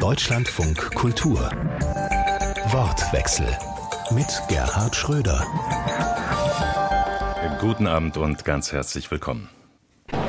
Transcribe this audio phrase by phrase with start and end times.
[0.00, 1.38] Deutschlandfunk Kultur
[2.70, 3.46] Wortwechsel
[4.12, 5.46] mit Gerhard Schröder.
[7.60, 9.50] Guten Abend und ganz herzlich willkommen.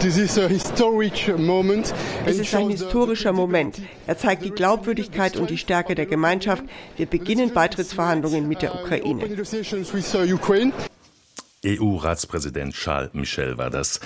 [0.02, 1.38] Es ist ein historischer
[3.32, 3.82] Moment.
[4.08, 6.64] Er zeigt die Glaubwürdigkeit und die Stärke der Gemeinschaft.
[6.98, 9.24] Wir beginnen Beitrittsverhandlungen mit der Ukraine.
[11.66, 14.02] EU-Ratspräsident Charles Michel war das.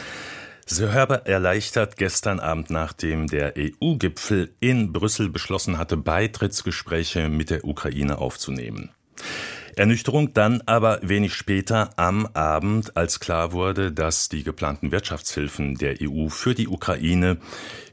[0.66, 7.66] So hörbar erleichtert gestern Abend, nachdem der EU-Gipfel in Brüssel beschlossen hatte, Beitrittsgespräche mit der
[7.66, 8.92] Ukraine aufzunehmen.
[9.76, 15.98] Ernüchterung dann aber wenig später am Abend, als klar wurde, dass die geplanten Wirtschaftshilfen der
[16.02, 17.38] EU für die Ukraine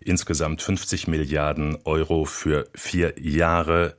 [0.01, 3.97] insgesamt 50 Milliarden Euro für vier Jahre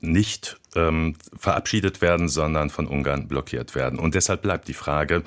[0.00, 3.98] nicht ähm, verabschiedet werden, sondern von Ungarn blockiert werden.
[3.98, 5.22] Und deshalb bleibt die Frage,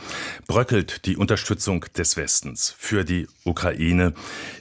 [0.47, 4.13] bröckelt die Unterstützung des Westens für die Ukraine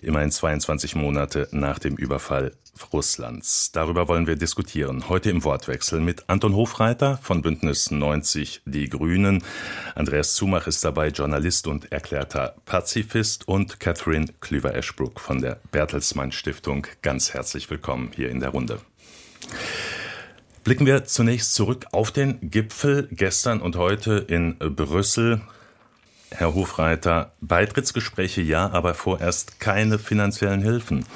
[0.02, 2.52] immerhin 22 Monate nach dem Überfall
[2.92, 3.72] Russlands.
[3.72, 5.08] Darüber wollen wir diskutieren.
[5.08, 9.42] Heute im Wortwechsel mit Anton Hofreiter von Bündnis 90 Die Grünen.
[9.94, 16.86] Andreas Zumach ist dabei Journalist und erklärter Pazifist und Catherine Klüver-Eschbruck von der Bertelsmann Stiftung.
[17.02, 18.80] Ganz herzlich willkommen hier in der Runde.
[20.62, 25.40] Blicken wir zunächst zurück auf den Gipfel gestern und heute in Brüssel.
[26.30, 31.06] Herr Hofreiter, Beitrittsgespräche ja, aber vorerst keine finanziellen Hilfen.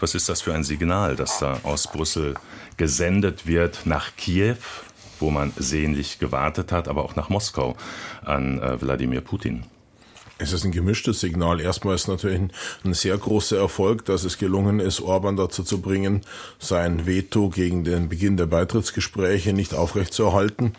[0.00, 2.34] Was ist das für ein Signal, das da aus Brüssel
[2.76, 4.56] gesendet wird nach Kiew,
[5.20, 7.76] wo man sehnlich gewartet hat, aber auch nach Moskau
[8.24, 9.62] an äh, Wladimir Putin?
[10.40, 11.60] Es ist ein gemischtes Signal.
[11.60, 12.38] Erstmal ist natürlich
[12.84, 16.22] ein, sehr großer Erfolg, dass es gelungen ist, Orban dazu zu bringen,
[16.60, 20.74] sein Veto gegen den Beginn der Beitrittsgespräche nicht aufrechtzuerhalten.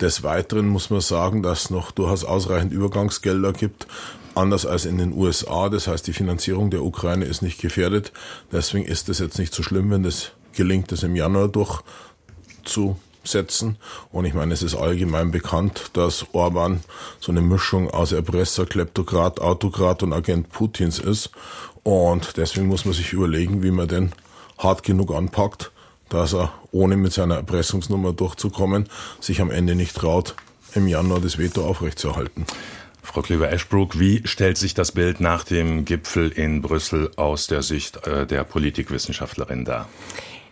[0.00, 3.88] Des Weiteren muss man sagen, dass es noch durchaus ausreichend Übergangsgelder gibt,
[4.36, 5.68] anders als in den USA.
[5.68, 8.12] Das heißt, die Finanzierung der Ukraine ist nicht gefährdet.
[8.52, 12.96] Deswegen ist es jetzt nicht so schlimm, wenn es gelingt, das im Januar durchzu
[13.30, 13.76] setzen.
[14.12, 16.80] Und ich meine, es ist allgemein bekannt, dass Orban
[17.20, 21.30] so eine Mischung aus Erpresser, Kleptokrat, Autokrat und Agent Putins ist.
[21.82, 24.12] Und deswegen muss man sich überlegen, wie man den
[24.58, 25.70] hart genug anpackt,
[26.08, 28.88] dass er, ohne mit seiner Erpressungsnummer durchzukommen,
[29.20, 30.34] sich am Ende nicht traut,
[30.74, 32.46] im Januar das Veto aufrechtzuerhalten.
[33.02, 38.06] Frau Kleber-Eschbruck, wie stellt sich das Bild nach dem Gipfel in Brüssel aus der Sicht
[38.06, 39.88] äh, der Politikwissenschaftlerin dar?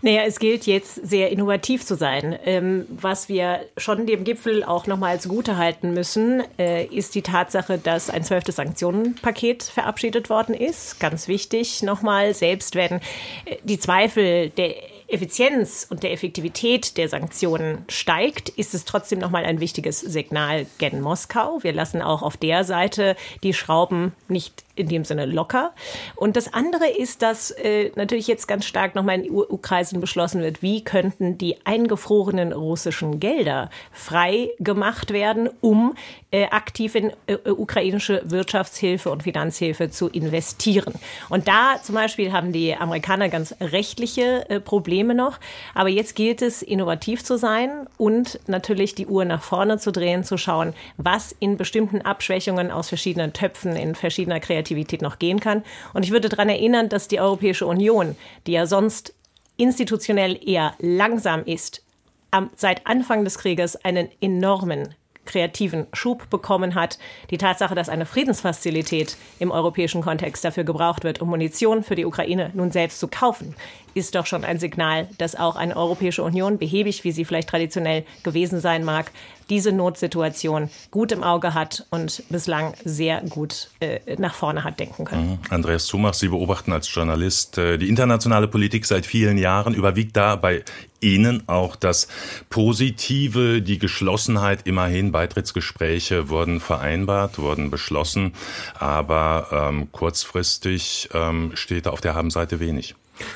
[0.00, 2.38] Naja, es gilt jetzt sehr innovativ zu sein.
[2.44, 7.78] Ähm, was wir schon dem Gipfel auch nochmal zugute halten müssen, äh, ist die Tatsache,
[7.78, 11.00] dass ein zwölftes Sanktionenpaket verabschiedet worden ist.
[11.00, 13.00] Ganz wichtig nochmal, selbst wenn
[13.44, 14.74] äh, die Zweifel der
[15.08, 21.00] Effizienz und der Effektivität der Sanktionen steigt, ist es trotzdem nochmal ein wichtiges Signal gen
[21.00, 21.58] Moskau.
[21.62, 25.72] Wir lassen auch auf der Seite die Schrauben nicht in dem Sinne locker.
[26.16, 30.62] Und das andere ist, dass äh, natürlich jetzt ganz stark nochmal in EU-Kreisen beschlossen wird,
[30.62, 35.94] wie könnten die eingefrorenen russischen Gelder frei gemacht werden, um
[36.30, 40.94] äh, aktiv in äh, ukrainische Wirtschaftshilfe und Finanzhilfe zu investieren.
[41.28, 45.38] Und da zum Beispiel haben die Amerikaner ganz rechtliche äh, Probleme noch.
[45.74, 50.24] Aber jetzt gilt es, innovativ zu sein und natürlich die Uhr nach vorne zu drehen,
[50.24, 55.40] zu schauen, was in bestimmten Abschwächungen aus verschiedenen Töpfen in verschiedener Kreativität Kreativität noch gehen
[55.40, 55.62] kann.
[55.94, 59.14] Und ich würde daran erinnern, dass die Europäische Union, die ja sonst
[59.56, 61.82] institutionell eher langsam ist,
[62.30, 66.98] am, seit Anfang des Krieges einen enormen kreativen Schub bekommen hat.
[67.30, 72.06] Die Tatsache, dass eine Friedensfazilität im europäischen Kontext dafür gebraucht wird, um Munition für die
[72.06, 73.54] Ukraine nun selbst zu kaufen,
[73.92, 78.04] ist doch schon ein Signal, dass auch eine Europäische Union, behäbig wie sie vielleicht traditionell
[78.22, 79.10] gewesen sein mag,
[79.50, 85.04] diese Notsituation gut im Auge hat und bislang sehr gut äh, nach vorne hat denken
[85.04, 85.30] können.
[85.30, 85.38] Mhm.
[85.50, 89.74] Andreas Zumach, Sie beobachten als Journalist äh, die internationale Politik seit vielen Jahren.
[89.74, 90.64] Überwiegt da bei
[91.00, 92.08] Ihnen auch das
[92.50, 94.66] Positive, die Geschlossenheit?
[94.66, 98.32] Immerhin Beitrittsgespräche wurden vereinbart, wurden beschlossen,
[98.78, 102.94] aber ähm, kurzfristig ähm, steht da auf der Habenseite wenig.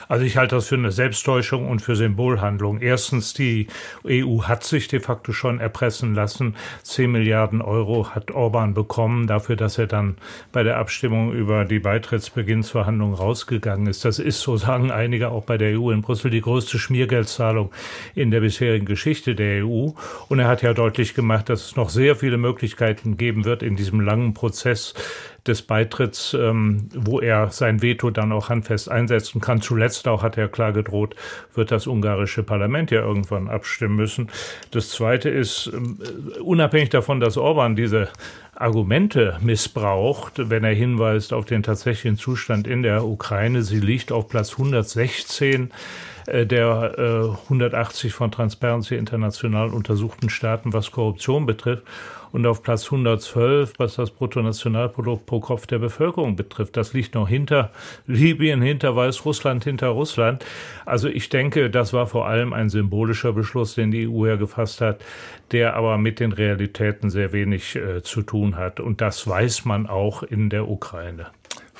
[0.08, 2.80] Also ich halte das für eine Selbsttäuschung und für Symbolhandlung.
[2.80, 3.66] Erstens, die
[4.06, 6.56] EU hat sich de facto schon erpressen lassen.
[6.82, 10.16] Zehn Milliarden Euro hat Orban bekommen dafür, dass er dann
[10.52, 14.04] bei der Abstimmung über die Beitrittsbeginnsverhandlungen rausgegangen ist.
[14.04, 17.70] Das ist, so sagen einige auch bei der EU in Brüssel, die größte Schmiergeldzahlung
[18.14, 19.90] in der bisherigen Geschichte der EU.
[20.28, 23.76] Und er hat ja deutlich gemacht, dass es noch sehr viele Möglichkeiten geben wird in
[23.76, 24.94] diesem langen Prozess
[25.46, 29.60] des Beitritts, ähm, wo er sein Veto dann auch handfest einsetzen kann.
[29.60, 31.16] Zuletzt auch hat er klar gedroht,
[31.54, 34.28] wird das ungarische Parlament ja irgendwann abstimmen müssen.
[34.70, 35.98] Das Zweite ist, ähm,
[36.40, 38.08] unabhängig davon, dass Orban diese
[38.54, 43.62] Argumente missbraucht, wenn er hinweist auf den tatsächlichen Zustand in der Ukraine.
[43.62, 45.68] Sie liegt auf Platz 116 äh,
[46.26, 51.84] der äh, 180 von Transparency International untersuchten Staaten, was Korruption betrifft
[52.32, 56.76] und auf Platz 112, was das Bruttonationalprodukt pro Kopf der Bevölkerung betrifft.
[56.76, 57.70] Das liegt noch hinter
[58.06, 60.44] Libyen, hinter Weißrussland, hinter Russland.
[60.86, 64.80] Also ich denke, das war vor allem ein symbolischer Beschluss, den die EU ja gefasst
[64.80, 65.04] hat,
[65.52, 68.80] der aber mit den Realitäten sehr wenig äh, zu tun hat.
[68.80, 71.26] Und das weiß man auch in der Ukraine.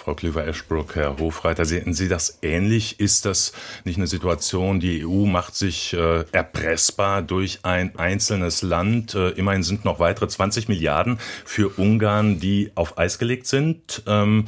[0.03, 2.99] Frau Klüver-Eschbruck, Herr Hofreiter, sehen Sie das ähnlich?
[2.99, 3.53] Ist das
[3.85, 9.15] nicht eine Situation, die EU macht sich äh, erpressbar durch ein einzelnes Land?
[9.15, 14.03] Äh, immerhin sind noch weitere 20 Milliarden für Ungarn, die auf Eis gelegt sind.
[14.09, 14.47] Ähm,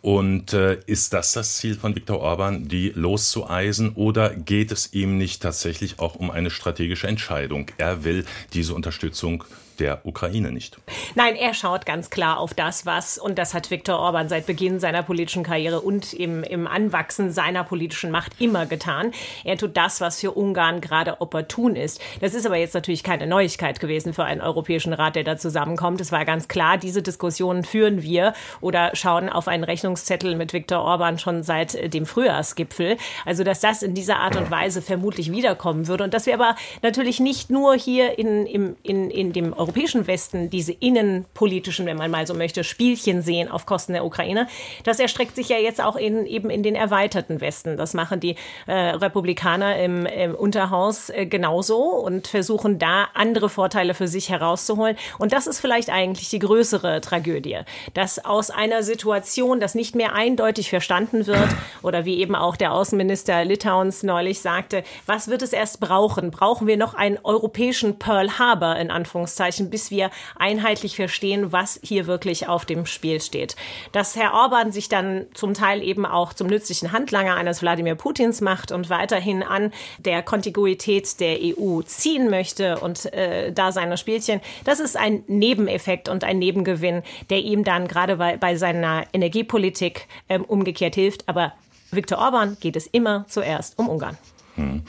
[0.00, 3.90] und äh, ist das das Ziel von Viktor Orban, die loszueisen?
[3.96, 7.70] Oder geht es ihm nicht tatsächlich auch um eine strategische Entscheidung?
[7.76, 8.24] Er will
[8.54, 9.44] diese Unterstützung
[9.80, 10.78] der Ukraine nicht.
[11.14, 14.80] Nein, er schaut ganz klar auf das, was, und das hat Viktor Orban seit Beginn
[14.80, 19.12] seiner politischen Karriere und im, im Anwachsen seiner politischen Macht immer getan.
[19.44, 22.00] Er tut das, was für Ungarn gerade opportun ist.
[22.20, 26.00] Das ist aber jetzt natürlich keine Neuigkeit gewesen für einen Europäischen Rat, der da zusammenkommt.
[26.00, 30.80] Es war ganz klar, diese Diskussionen führen wir oder schauen auf einen Rechnungszettel mit Viktor
[30.80, 32.96] Orban schon seit dem Frühjahrsgipfel.
[33.24, 36.56] Also, dass das in dieser Art und Weise vermutlich wiederkommen würde und dass wir aber
[36.82, 42.10] natürlich nicht nur hier in, in, in, in dem europäischen Westen diese innenpolitischen, wenn man
[42.10, 44.46] mal so möchte, Spielchen sehen auf Kosten der Ukraine,
[44.84, 47.76] das erstreckt sich ja jetzt auch in, eben in den erweiterten Westen.
[47.76, 53.94] Das machen die äh, Republikaner im, im Unterhaus äh, genauso und versuchen da andere Vorteile
[53.94, 54.96] für sich herauszuholen.
[55.18, 57.60] Und das ist vielleicht eigentlich die größere Tragödie,
[57.94, 61.48] dass aus einer Situation, das nicht mehr eindeutig verstanden wird
[61.82, 66.30] oder wie eben auch der Außenminister Litauens neulich sagte, was wird es erst brauchen?
[66.30, 69.53] Brauchen wir noch einen europäischen Pearl Harbor in Anführungszeichen?
[69.54, 73.56] Anführungszeichen, bis wir einheitlich verstehen, was hier wirklich auf dem Spiel steht.
[73.92, 78.40] Dass Herr Orban sich dann zum Teil eben auch zum nützlichen Handlanger eines Wladimir Putins
[78.40, 84.40] macht und weiterhin an der Kontiguität der EU ziehen möchte und äh, da seine Spielchen,
[84.64, 90.06] das ist ein Nebeneffekt und ein Nebengewinn, der ihm dann gerade bei, bei seiner Energiepolitik
[90.28, 91.28] ähm, umgekehrt hilft.
[91.28, 91.52] Aber
[91.90, 94.18] Viktor Orban geht es immer zuerst um Ungarn.
[94.56, 94.82] Hm.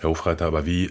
[0.00, 0.90] Herr Hofreiter, aber wie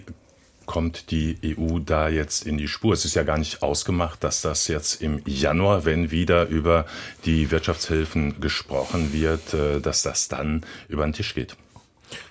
[0.72, 2.94] kommt die EU da jetzt in die Spur?
[2.94, 6.86] Es ist ja gar nicht ausgemacht, dass das jetzt im Januar, wenn wieder über
[7.26, 11.56] die Wirtschaftshilfen gesprochen wird, äh, dass das dann über den Tisch geht.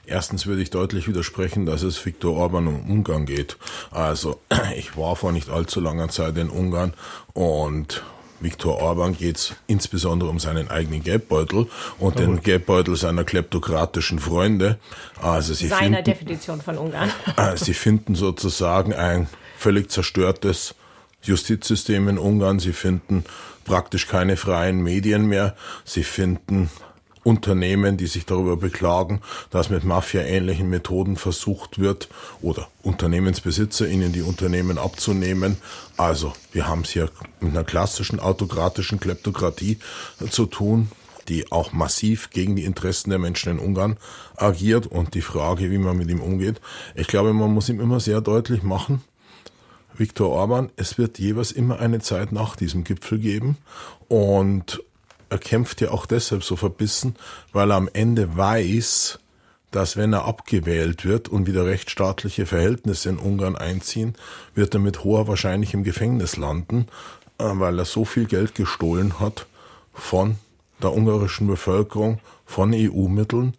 [0.07, 3.57] Erstens würde ich deutlich widersprechen, dass es Viktor Orban um Ungarn geht.
[3.91, 4.39] Also
[4.75, 6.95] ich war vor nicht allzu langer Zeit in Ungarn
[7.33, 8.01] und
[8.41, 11.67] Viktor Orban geht es insbesondere um seinen eigenen Geldbeutel
[11.99, 12.19] und oh.
[12.19, 14.77] den Geldbeutel seiner kleptokratischen Freunde.
[15.21, 17.11] Also sie Seiner finden, Definition von Ungarn.
[17.37, 19.27] Äh, sie finden sozusagen ein
[19.57, 20.75] völlig zerstörtes
[21.21, 22.59] Justizsystem in Ungarn.
[22.59, 23.23] Sie finden
[23.63, 25.55] praktisch keine freien Medien mehr.
[25.85, 26.71] Sie finden
[27.23, 32.09] Unternehmen, die sich darüber beklagen, dass mit Mafia-ähnlichen Methoden versucht wird
[32.41, 35.57] oder Unternehmensbesitzer ihnen die Unternehmen abzunehmen.
[35.97, 37.09] Also wir haben es hier
[37.39, 39.77] mit einer klassischen autokratischen Kleptokratie
[40.29, 40.91] zu tun,
[41.27, 43.97] die auch massiv gegen die Interessen der Menschen in Ungarn
[44.35, 46.59] agiert und die Frage, wie man mit ihm umgeht.
[46.95, 49.03] Ich glaube, man muss ihm immer sehr deutlich machen,
[49.93, 53.57] Viktor Orban, es wird jeweils immer eine Zeit nach diesem Gipfel geben
[54.07, 54.81] und
[55.31, 57.15] er kämpft ja auch deshalb so verbissen,
[57.53, 59.17] weil er am Ende weiß,
[59.71, 64.15] dass wenn er abgewählt wird und wieder rechtsstaatliche Verhältnisse in Ungarn einziehen,
[64.55, 66.87] wird er mit hoher Wahrscheinlichkeit im Gefängnis landen,
[67.37, 69.45] äh, weil er so viel Geld gestohlen hat
[69.93, 70.35] von
[70.83, 73.53] der ungarischen Bevölkerung, von EU-Mitteln.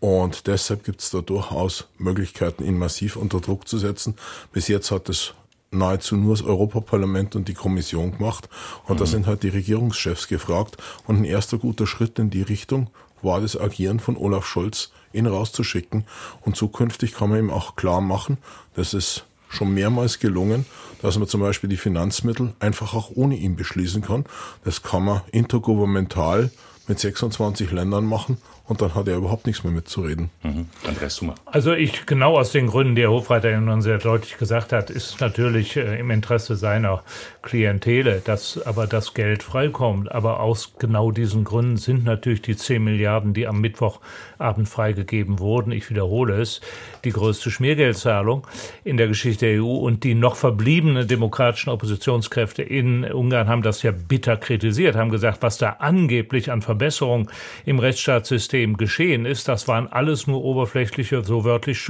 [0.00, 4.16] Und deshalb gibt es da durchaus Möglichkeiten, ihn massiv unter Druck zu setzen.
[4.52, 5.32] Bis jetzt hat es
[5.74, 8.48] nahezu nur das Europaparlament und die Kommission gemacht.
[8.86, 8.98] Und mhm.
[9.00, 10.76] da sind halt die Regierungschefs gefragt.
[11.06, 12.88] Und ein erster guter Schritt in die Richtung
[13.22, 16.04] war das Agieren von Olaf Scholz, ihn rauszuschicken.
[16.42, 18.38] Und zukünftig kann man ihm auch klar machen,
[18.74, 20.66] dass es schon mehrmals gelungen,
[21.00, 24.24] dass man zum Beispiel die Finanzmittel einfach auch ohne ihn beschließen kann.
[24.64, 26.50] Das kann man intergouvernemental
[26.86, 30.30] mit 26 Ländern machen und dann hat er überhaupt nichts mehr mitzureden.
[30.42, 30.68] Mhm.
[30.86, 31.34] Andreas Summer.
[31.44, 34.88] Also ich, genau aus den Gründen, die Herr Hofreiter ja nun sehr deutlich gesagt hat,
[34.88, 37.02] ist natürlich äh, im Interesse seiner
[37.42, 40.10] Klientele, dass aber das Geld freikommt.
[40.10, 45.70] Aber aus genau diesen Gründen sind natürlich die 10 Milliarden, die am Mittwochabend freigegeben wurden,
[45.70, 46.62] ich wiederhole es,
[47.04, 48.46] die größte Schmiergeldzahlung
[48.82, 53.82] in der Geschichte der EU und die noch verbliebenen demokratischen Oppositionskräfte in Ungarn haben das
[53.82, 57.28] ja bitter kritisiert, haben gesagt, was da angeblich an Verbesserungen
[57.66, 61.80] im Rechtsstaatssystem geschehen ist, das waren alles nur oberflächliche, so wörtlich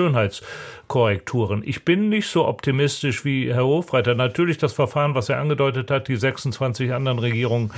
[0.85, 1.63] Schönheitskorrekturen.
[1.65, 4.15] Ich bin nicht so optimistisch wie Herr Hofreiter.
[4.15, 7.73] Natürlich das Verfahren, was er angedeutet hat, die 26 anderen Regierungen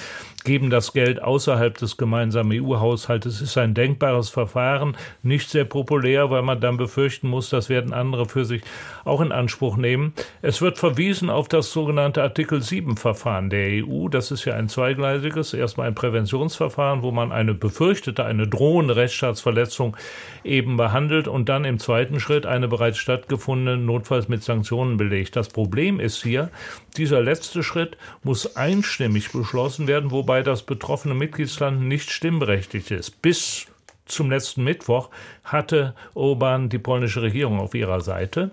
[0.44, 3.36] geben das Geld außerhalb des gemeinsamen EU-Haushaltes.
[3.36, 7.92] Es ist ein denkbares Verfahren, nicht sehr populär, weil man dann befürchten muss, das werden
[7.92, 8.62] andere für sich
[9.04, 10.12] auch in Anspruch nehmen.
[10.42, 14.08] Es wird verwiesen auf das sogenannte Artikel 7-Verfahren der EU.
[14.08, 19.96] Das ist ja ein zweigleisiges, erstmal ein Präventionsverfahren, wo man eine befürchtete, eine drohende Rechtsstaatsverletzung
[20.44, 25.36] eben behandelt und dann im zweiten Schritt eine bereits stattgefundene, notfalls mit Sanktionen belegt.
[25.36, 26.50] Das Problem ist hier,
[26.96, 33.22] dieser letzte Schritt muss einstimmig beschlossen werden, wobei das betroffene Mitgliedsland nicht stimmberechtigt ist.
[33.22, 33.66] Bis
[34.06, 35.10] zum letzten Mittwoch
[35.44, 38.52] hatte Orban die polnische Regierung auf ihrer Seite.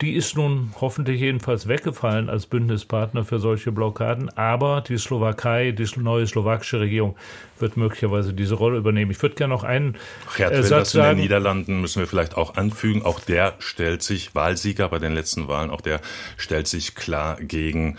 [0.00, 4.28] Die ist nun hoffentlich jedenfalls weggefallen als Bündnispartner für solche Blockaden.
[4.36, 7.16] Aber die Slowakei, die neue slowakische Regierung
[7.58, 9.10] wird möglicherweise diese Rolle übernehmen.
[9.10, 9.96] Ich würde gerne noch einen
[10.36, 13.02] Gerd äh, Satz in den Niederlanden müssen wir vielleicht auch anfügen.
[13.02, 15.70] Auch der stellt sich Wahlsieger bei den letzten Wahlen.
[15.70, 16.00] Auch der
[16.36, 17.98] stellt sich klar gegen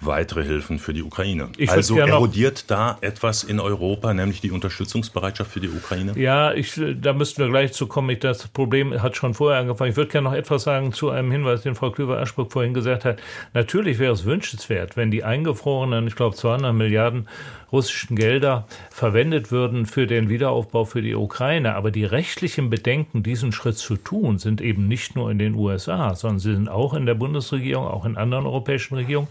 [0.00, 1.48] weitere Hilfen für die Ukraine.
[1.56, 6.12] Ich also erodiert da etwas in Europa, nämlich die Unterstützungsbereitschaft für die Ukraine?
[6.16, 8.10] Ja, ich, da müssten wir gleich zu kommen.
[8.10, 9.90] Ich, das Problem hat schon vorher angefangen.
[9.90, 13.20] Ich würde gerne noch etwas sagen zu einem Hinweis, den Frau Klüver-Aschburg vorhin gesagt hat.
[13.54, 17.28] Natürlich wäre es wünschenswert, wenn die eingefrorenen, ich glaube 200 Milliarden
[17.72, 21.74] russischen Gelder verwendet würden für den Wiederaufbau für die Ukraine.
[21.74, 26.14] Aber die rechtlichen Bedenken, diesen Schritt zu tun, sind eben nicht nur in den USA,
[26.14, 29.28] sondern sie sind auch in der Bundesregierung, auch in anderen europäischen Regierungen,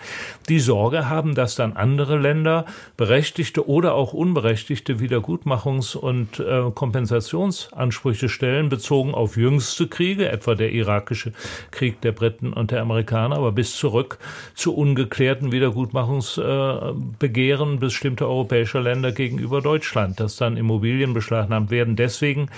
[0.50, 8.30] die Sorge haben, dass dann andere Länder berechtigte oder auch unberechtigte Wiedergutmachungs- und äh, Kompensationsansprüche
[8.30, 11.34] stellen, bezogen auf jüngste Kriege, etwa der irakische
[11.72, 14.20] Krieg der Briten und der Amerikaner, aber bis zurück
[14.54, 21.96] zu ungeklärten Wiedergutmachungsbegehren äh, bestimmter europäischer Länder gegenüber Deutschland, dass dann Immobilien beschlagnahmt werden.
[21.96, 22.50] Deswegen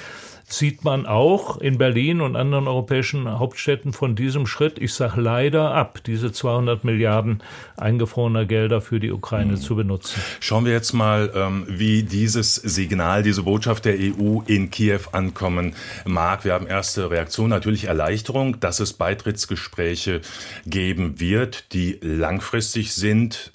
[0.50, 5.74] sieht man auch in Berlin und anderen europäischen Hauptstädten von diesem Schritt, ich sage leider
[5.74, 7.44] ab, diese 200 Milliarden
[7.78, 9.62] eingefrorener Gelder für die Ukraine hm.
[9.62, 10.20] zu benutzen.
[10.40, 15.76] Schauen wir jetzt mal, ähm, wie dieses Signal, diese Botschaft der EU in Kiew ankommen
[16.06, 16.44] mag.
[16.46, 20.22] Wir haben erste Reaktion, natürlich Erleichterung, dass es Beitrittsgespräche
[20.66, 23.52] geben wird, die langfristig sind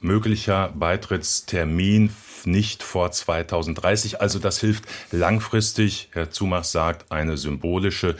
[0.00, 2.10] möglicher Beitrittstermin
[2.46, 4.20] nicht vor 2030.
[4.20, 8.16] Also das hilft langfristig, Herr Zumach sagt, eine symbolische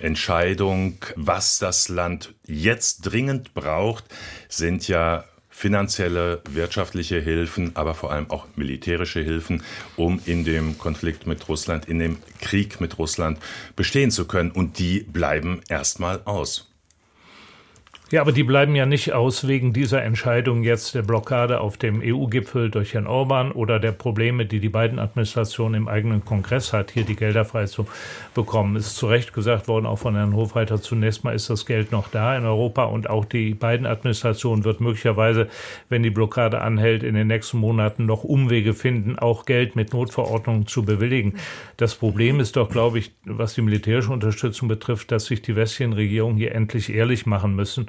[0.00, 0.98] Entscheidung.
[1.16, 4.04] Was das Land jetzt dringend braucht,
[4.48, 5.24] sind ja
[5.56, 9.62] finanzielle, wirtschaftliche Hilfen, aber vor allem auch militärische Hilfen,
[9.96, 13.38] um in dem Konflikt mit Russland, in dem Krieg mit Russland
[13.74, 14.50] bestehen zu können.
[14.50, 16.65] Und die bleiben erstmal aus.
[18.12, 22.00] Ja, aber die bleiben ja nicht aus wegen dieser Entscheidung jetzt der Blockade auf dem
[22.04, 26.92] EU-Gipfel durch Herrn Orban oder der Probleme, die die beiden Administrationen im eigenen Kongress hat,
[26.92, 27.88] hier die Gelder frei zu
[28.32, 28.76] bekommen.
[28.76, 31.90] Es ist zu Recht gesagt worden, auch von Herrn Hofreiter, zunächst mal ist das Geld
[31.90, 35.48] noch da in Europa und auch die beiden Administrationen wird möglicherweise,
[35.88, 40.68] wenn die Blockade anhält, in den nächsten Monaten noch Umwege finden, auch Geld mit Notverordnungen
[40.68, 41.34] zu bewilligen.
[41.76, 45.92] Das Problem ist doch, glaube ich, was die militärische Unterstützung betrifft, dass sich die westlichen
[45.92, 47.88] Regierungen hier endlich ehrlich machen müssen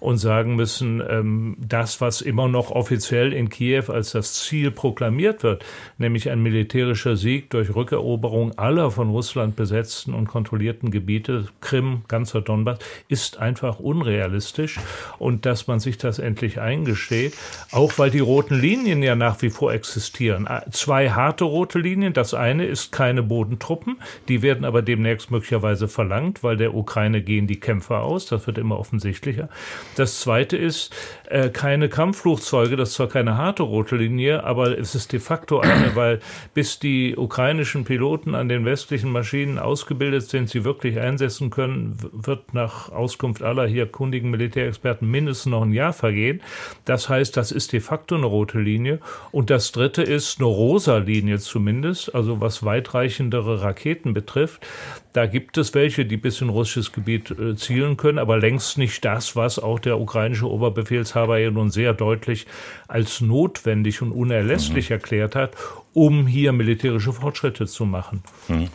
[0.00, 5.42] und sagen müssen, ähm, das, was immer noch offiziell in Kiew als das Ziel proklamiert
[5.42, 5.64] wird,
[5.98, 12.40] nämlich ein militärischer Sieg durch Rückeroberung aller von Russland besetzten und kontrollierten Gebiete, Krim, ganzer
[12.40, 12.78] Donbass,
[13.08, 14.78] ist einfach unrealistisch
[15.18, 17.34] und dass man sich das endlich eingesteht,
[17.72, 20.46] auch weil die roten Linien ja nach wie vor existieren.
[20.46, 22.12] Äh, zwei harte rote Linien.
[22.12, 27.46] Das eine ist keine Bodentruppen, die werden aber demnächst möglicherweise verlangt, weil der Ukraine gehen
[27.46, 28.26] die Kämpfer aus.
[28.26, 29.48] Das wird immer offensichtlicher.
[29.96, 30.94] Das zweite ist
[31.28, 32.76] äh, keine Kampfflugzeuge.
[32.76, 36.20] Das ist zwar keine harte rote Linie, aber es ist de facto eine, weil
[36.54, 42.54] bis die ukrainischen Piloten an den westlichen Maschinen ausgebildet sind, sie wirklich einsetzen können, wird
[42.54, 46.40] nach Auskunft aller hier kundigen Militärexperten mindestens noch ein Jahr vergehen.
[46.84, 49.00] Das heißt, das ist de facto eine rote Linie.
[49.32, 54.66] Und das dritte ist eine rosa Linie zumindest, also was weitreichendere Raketen betrifft.
[55.12, 59.04] Da gibt es welche, die bis in russisches Gebiet äh, zielen können, aber längst nicht
[59.04, 62.46] das, was auch der ukrainische Oberbefehlshaber ja nun sehr deutlich
[62.86, 64.94] als notwendig und unerlässlich mhm.
[64.94, 65.52] erklärt hat,
[65.94, 68.22] um hier militärische Fortschritte zu machen.
[68.46, 68.68] Hm,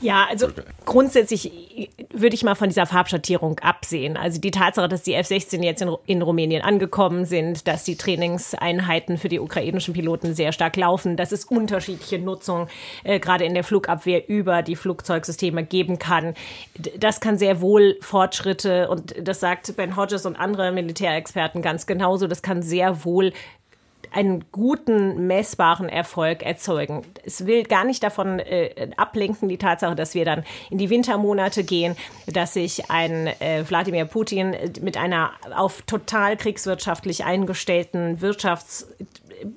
[0.00, 0.48] Ja, also
[0.84, 4.16] grundsätzlich würde ich mal von dieser Farbschattierung absehen.
[4.16, 9.18] Also die Tatsache, dass die F-16 jetzt in, in, Rumänien angekommen sind, dass die Trainingseinheiten
[9.18, 12.68] für die ukrainischen Piloten sehr stark laufen, dass es unterschiedliche Nutzung
[13.04, 16.34] äh, gerade in der Flugabwehr über die Flugzeugsysteme geben kann.
[16.98, 22.28] Das kann sehr wohl Fortschritte und das sagt Ben Hodges und andere Militärexperten ganz genauso.
[22.28, 23.32] Das kann sehr wohl
[24.16, 27.02] einen guten, messbaren Erfolg erzeugen.
[27.24, 31.64] Es will gar nicht davon äh, ablenken, die Tatsache, dass wir dann in die Wintermonate
[31.64, 31.96] gehen,
[32.26, 38.88] dass sich ein äh, Wladimir Putin mit einer auf total kriegswirtschaftlich eingestellten Wirtschafts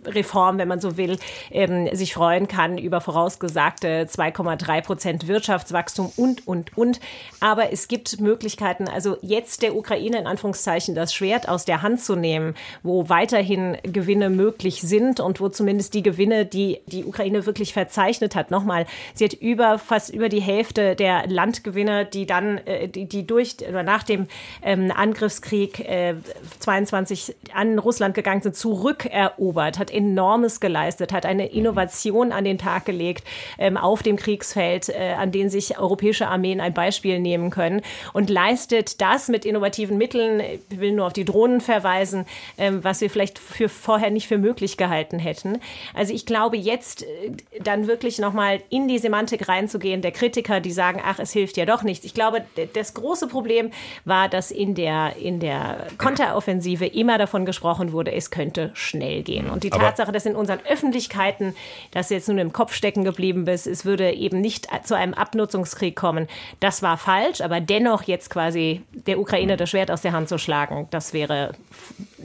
[0.05, 1.17] Reform, wenn man so will,
[1.51, 6.99] ähm, sich freuen kann über vorausgesagte 2,3 Prozent Wirtschaftswachstum und, und, und.
[7.39, 12.01] Aber es gibt Möglichkeiten, also jetzt der Ukraine in Anführungszeichen das Schwert aus der Hand
[12.01, 17.45] zu nehmen, wo weiterhin Gewinne möglich sind und wo zumindest die Gewinne, die die Ukraine
[17.45, 22.57] wirklich verzeichnet hat, nochmal, sie hat über fast über die Hälfte der Landgewinne, die dann,
[22.59, 24.27] äh, die, die durch oder nach dem
[24.61, 26.15] ähm, Angriffskrieg äh,
[26.59, 32.57] 22 an Russland gegangen sind, zurückerobert geliefert, hat enormes geleistet, hat eine Innovation an den
[32.57, 33.23] Tag gelegt
[33.57, 37.81] ähm, auf dem Kriegsfeld, äh, an denen sich europäische Armeen ein Beispiel nehmen können
[38.13, 40.41] und leistet das mit innovativen Mitteln.
[40.69, 42.25] Ich will nur auf die Drohnen verweisen,
[42.57, 45.59] ähm, was wir vielleicht für vorher nicht für möglich gehalten hätten.
[45.93, 47.31] Also ich glaube, jetzt äh,
[47.63, 51.65] dann wirklich nochmal in die Semantik reinzugehen, der Kritiker, die sagen, ach, es hilft ja
[51.65, 52.05] doch nichts.
[52.05, 53.71] Ich glaube, das große Problem
[54.05, 59.49] war, dass in der, in der Konteroffensive immer davon gesprochen wurde, es könnte schnell gehen.
[59.49, 61.53] Und und die Tatsache, dass in unseren Öffentlichkeiten
[61.91, 65.95] das jetzt nun im Kopf stecken geblieben ist, es würde eben nicht zu einem Abnutzungskrieg
[65.95, 66.27] kommen,
[66.59, 67.41] das war falsch.
[67.41, 71.51] Aber dennoch jetzt quasi der Ukraine das Schwert aus der Hand zu schlagen, das wäre,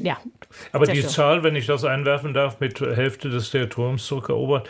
[0.00, 0.16] ja.
[0.70, 4.68] Aber die Zahl, wenn ich das einwerfen darf, mit Hälfte des Territoriums zurückerobert,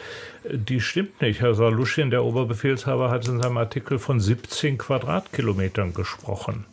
[0.50, 1.42] die stimmt nicht.
[1.42, 6.64] Herr Saluschin, der Oberbefehlshaber, hat in seinem Artikel von 17 Quadratkilometern gesprochen.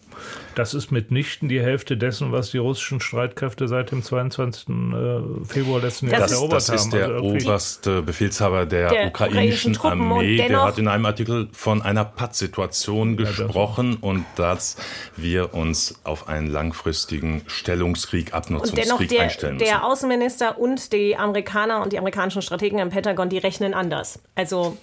[0.56, 4.70] Das ist mitnichten die Hälfte dessen, was die russischen Streitkräfte seit dem 22.
[4.70, 6.76] Äh, Februar letzten Jahres erobert haben.
[6.76, 10.38] Das ist der also oberste Befehlshaber der, der ukrainischen, ukrainischen Armee.
[10.38, 14.78] Der hat in einem Artikel von einer Pattsituation gesprochen ja, und dass
[15.16, 19.66] wir uns auf einen langfristigen Stellungskrieg, Abnutzungskrieg der, einstellen müssen.
[19.66, 24.20] Der Außenminister und die Amerikaner und die amerikanischen Strategen im Pentagon, die rechnen anders.
[24.36, 24.78] Also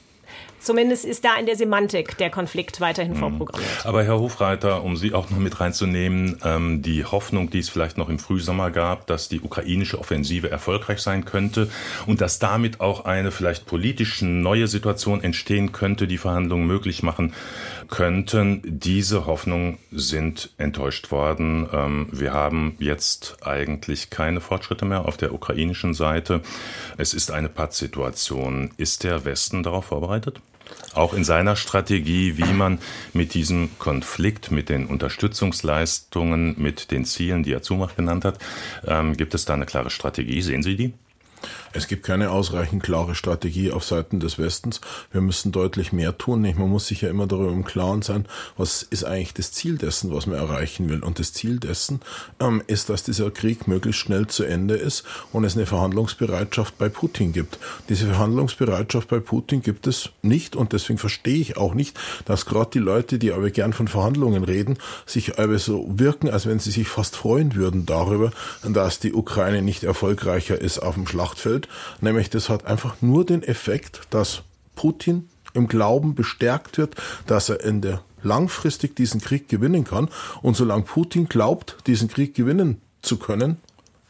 [0.60, 3.18] Zumindest ist da in der Semantik der Konflikt weiterhin mhm.
[3.18, 3.86] vorprogrammiert.
[3.86, 7.98] Aber Herr Hofreiter, um Sie auch noch mit reinzunehmen, ähm, die Hoffnung, die es vielleicht
[7.98, 11.70] noch im Frühsommer gab, dass die ukrainische Offensive erfolgreich sein könnte
[12.06, 17.34] und dass damit auch eine vielleicht politisch neue Situation entstehen könnte, die Verhandlungen möglich machen
[17.88, 21.68] könnten, diese Hoffnungen sind enttäuscht worden.
[21.72, 26.42] Ähm, wir haben jetzt eigentlich keine Fortschritte mehr auf der ukrainischen Seite.
[26.96, 28.70] Es ist eine Pattsituation.
[28.76, 30.40] Ist der Westen darauf vorbereitet?
[30.94, 32.78] Auch in seiner Strategie, wie man
[33.12, 38.38] mit diesem Konflikt, mit den Unterstützungsleistungen, mit den Zielen, die er Zumach genannt hat,
[38.86, 40.42] ähm, gibt es da eine klare Strategie?
[40.42, 40.94] Sehen Sie die?
[41.72, 44.80] Es gibt keine ausreichend klare Strategie auf Seiten des Westens.
[45.12, 46.42] Wir müssen deutlich mehr tun.
[46.42, 48.26] Man muss sich ja immer darüber im Klaren sein,
[48.56, 51.02] was ist eigentlich das Ziel dessen, was man erreichen will.
[51.02, 52.00] Und das Ziel dessen
[52.40, 56.88] ähm, ist, dass dieser Krieg möglichst schnell zu Ende ist und es eine Verhandlungsbereitschaft bei
[56.88, 57.58] Putin gibt.
[57.88, 62.70] Diese Verhandlungsbereitschaft bei Putin gibt es nicht und deswegen verstehe ich auch nicht, dass gerade
[62.72, 66.70] die Leute, die aber gern von Verhandlungen reden, sich aber so wirken, als wenn sie
[66.70, 68.30] sich fast freuen würden darüber,
[68.64, 71.68] dass die Ukraine nicht erfolgreicher ist auf dem Schlachtfeld Umfeld,
[72.00, 74.42] nämlich das hat einfach nur den Effekt, dass
[74.74, 76.94] Putin im Glauben bestärkt wird,
[77.26, 80.08] dass er in der langfristig diesen Krieg gewinnen kann.
[80.42, 83.56] Und solange Putin glaubt, diesen Krieg gewinnen zu können,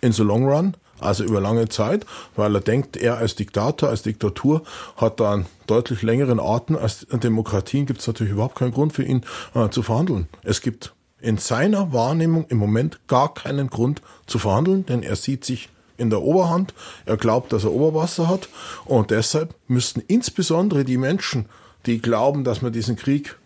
[0.00, 4.02] in the long run, also über lange Zeit, weil er denkt, er als Diktator, als
[4.02, 4.62] Diktatur
[4.96, 9.04] hat da einen deutlich längeren Atem als Demokratien, gibt es natürlich überhaupt keinen Grund für
[9.04, 9.22] ihn
[9.54, 10.28] äh, zu verhandeln.
[10.42, 15.44] Es gibt in seiner Wahrnehmung im Moment gar keinen Grund zu verhandeln, denn er sieht
[15.44, 16.72] sich in der Oberhand.
[17.04, 18.48] Er glaubt, dass er Oberwasser hat.
[18.86, 21.46] Und deshalb müssten insbesondere die Menschen,
[21.86, 23.36] die glauben, dass man diesen Krieg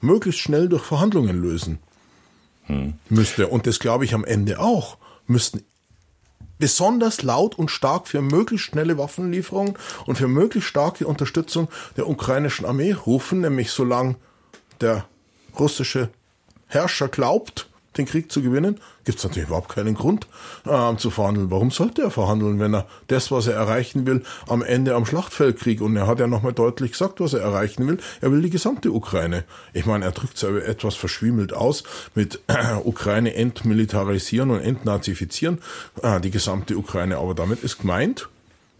[0.00, 1.78] möglichst schnell durch Verhandlungen lösen
[2.66, 2.94] hm.
[3.08, 5.64] müsste, und das glaube ich am Ende auch, müssten
[6.58, 9.74] besonders laut und stark für möglichst schnelle Waffenlieferungen
[10.06, 14.16] und für möglichst starke Unterstützung der ukrainischen Armee rufen, nämlich solange
[14.80, 15.06] der
[15.58, 16.10] russische
[16.66, 20.26] Herrscher glaubt, den Krieg zu gewinnen, gibt es natürlich überhaupt keinen Grund
[20.64, 21.50] äh, zu verhandeln.
[21.50, 25.58] Warum sollte er verhandeln, wenn er das, was er erreichen will, am Ende am Schlachtfeld
[25.58, 25.82] kriegt?
[25.82, 27.98] Und er hat ja nochmal deutlich gesagt, was er erreichen will.
[28.20, 29.44] Er will die gesamte Ukraine.
[29.72, 31.84] Ich meine, er drückt es aber etwas verschwimmelt aus
[32.14, 35.60] mit äh, Ukraine entmilitarisieren und entnazifizieren,
[36.02, 37.18] äh, die gesamte Ukraine.
[37.18, 38.28] Aber damit ist gemeint,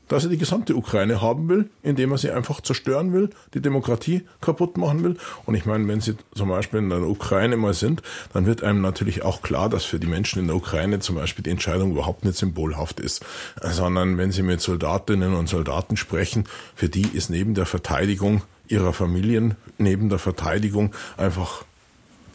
[0.09, 4.23] dass er die gesamte Ukraine haben will, indem er sie einfach zerstören will, die Demokratie
[4.41, 5.17] kaputt machen will.
[5.47, 8.81] Und ich meine, wenn Sie zum Beispiel in der Ukraine mal sind, dann wird einem
[8.81, 12.25] natürlich auch klar, dass für die Menschen in der Ukraine zum Beispiel die Entscheidung überhaupt
[12.25, 13.25] nicht symbolhaft ist,
[13.63, 16.45] sondern wenn Sie mit Soldatinnen und Soldaten sprechen,
[16.75, 21.65] für die ist neben der Verteidigung ihrer Familien, neben der Verteidigung einfach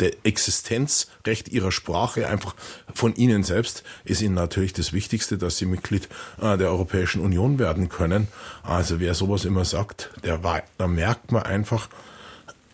[0.04, 2.56] der Existenzrecht ihrer Sprache einfach
[2.94, 6.10] von ihnen selbst ist ihnen natürlich das Wichtigste, dass sie Mitglied
[6.42, 8.28] äh, der Europäischen Union werden können.
[8.64, 10.44] Also wer sowas immer sagt, der
[10.78, 11.88] da merkt man einfach,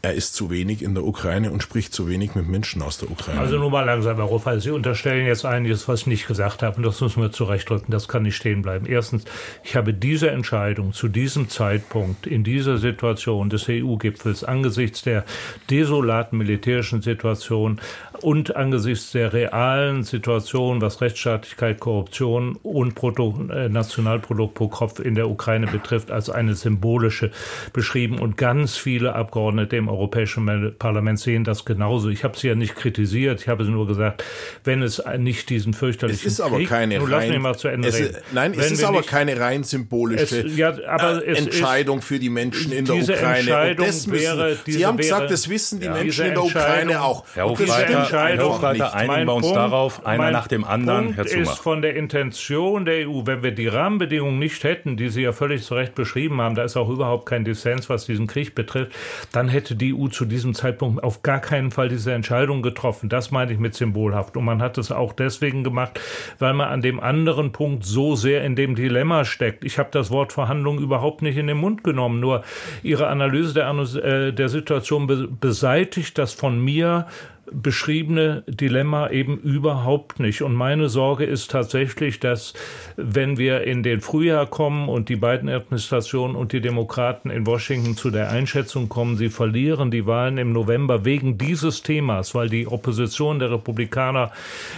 [0.02, 3.12] er ist zu wenig in der Ukraine und spricht zu wenig mit Menschen aus der
[3.12, 3.42] Ukraine.
[3.42, 4.60] Also nur mal langsam, Herr Ruffer.
[4.62, 6.78] Sie unterstellen jetzt einiges, was ich nicht gesagt habe.
[6.78, 7.92] Und das müssen wir zurechtdrücken.
[7.92, 8.86] Das kann nicht stehen bleiben.
[8.86, 9.26] Erstens,
[9.64, 15.26] ich habe diese Entscheidung zu diesem Zeitpunkt, in dieser Situation des EU-Gipfels, angesichts der
[15.70, 17.82] desolaten militärischen Situation
[18.22, 25.16] und angesichts der realen Situation, was Rechtsstaatlichkeit, Korruption und Brutto, äh, Nationalprodukt pro Kopf in
[25.16, 27.32] der Ukraine betrifft, als eine symbolische
[27.74, 28.20] beschrieben.
[28.20, 32.10] Und ganz viele Abgeordnete im Europäischen Parlament sehen das genauso.
[32.10, 34.24] Ich habe sie ja nicht kritisiert, ich habe nur gesagt,
[34.64, 37.68] wenn es nicht diesen fürchterlichen es ist aber Krieg, keine nun, rein, lass mal zu
[37.68, 38.18] Ende es, reden.
[38.34, 42.30] Nein, es ist aber nicht, keine rein symbolische es, ja, aber äh, Entscheidung für die
[42.30, 43.40] Menschen in der Ukraine.
[43.40, 47.02] Entscheidung müssen, wäre, Sie haben wäre, gesagt, das wissen die ja, Menschen in der Ukraine
[47.02, 47.26] auch.
[47.34, 51.60] Herr Hofreiter, Herr Hofreiter einigen wir uns Punkt, darauf, einer nach dem anderen, Punkt ist
[51.60, 55.64] von der Intention der EU, wenn wir die Rahmenbedingungen nicht hätten, die Sie ja völlig
[55.64, 58.94] zu Recht beschrieben haben, da ist auch überhaupt kein Dissens, was diesen Krieg betrifft,
[59.32, 63.10] dann hätte die EU zu diesem Zeitpunkt auf gar keinen Fall diese Entscheidung getroffen.
[63.10, 64.38] Das meine ich mit symbolhaft.
[64.38, 66.00] Und man hat es auch deswegen gemacht,
[66.40, 69.64] weil man an dem anderen Punkt so sehr in dem Dilemma steckt.
[69.64, 72.44] Ich habe das Wort Verhandlung überhaupt nicht in den Mund genommen, nur
[72.84, 77.08] Ihre Analyse der, äh, der Situation beseitigt das von mir
[77.52, 80.42] beschriebene Dilemma eben überhaupt nicht.
[80.42, 82.54] Und meine Sorge ist tatsächlich, dass
[82.96, 87.96] wenn wir in den Frühjahr kommen und die beiden Administrationen und die Demokraten in Washington
[87.96, 92.68] zu der Einschätzung kommen, sie verlieren die Wahlen im November wegen dieses Themas, weil die
[92.68, 94.32] Opposition der Republikaner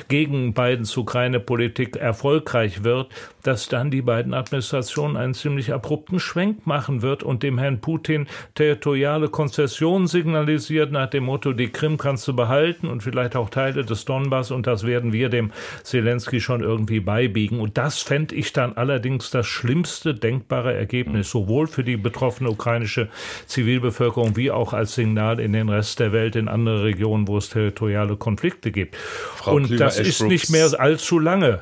[0.07, 3.07] gegen Bidens Ukraine-Politik erfolgreich wird,
[3.43, 8.27] dass dann die beiden Administrationen einen ziemlich abrupten Schwenk machen wird und dem Herrn Putin
[8.55, 13.83] territoriale Konzessionen signalisiert nach dem Motto, die Krim kannst du behalten und vielleicht auch Teile
[13.85, 15.51] des Donbass und das werden wir dem
[15.83, 17.59] Zelensky schon irgendwie beibiegen.
[17.59, 23.09] Und das fände ich dann allerdings das schlimmste denkbare Ergebnis, sowohl für die betroffene ukrainische
[23.47, 27.49] Zivilbevölkerung wie auch als Signal in den Rest der Welt, in andere Regionen, wo es
[27.49, 28.95] territoriale Konflikte gibt.
[28.95, 31.61] Frau und das ist nicht mehr allzu lange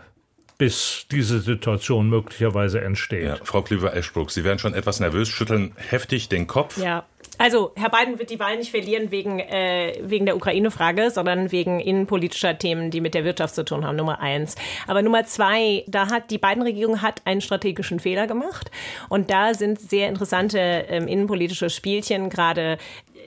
[0.60, 3.24] bis diese Situation möglicherweise entsteht.
[3.24, 6.78] Ja, Frau Klüver-Eschbruck, Sie werden schon etwas nervös, schütteln heftig den Kopf.
[6.78, 7.06] Ja,
[7.42, 11.80] also, Herr Biden wird die Wahl nicht verlieren wegen, äh, wegen der Ukraine-Frage, sondern wegen
[11.80, 14.56] innenpolitischer Themen, die mit der Wirtschaft zu tun haben, Nummer eins.
[14.88, 18.72] Aber Nummer zwei, da hat die Biden-Regierung hat einen strategischen Fehler gemacht.
[19.08, 22.78] Und da sind sehr interessante ähm, innenpolitische Spielchen gerade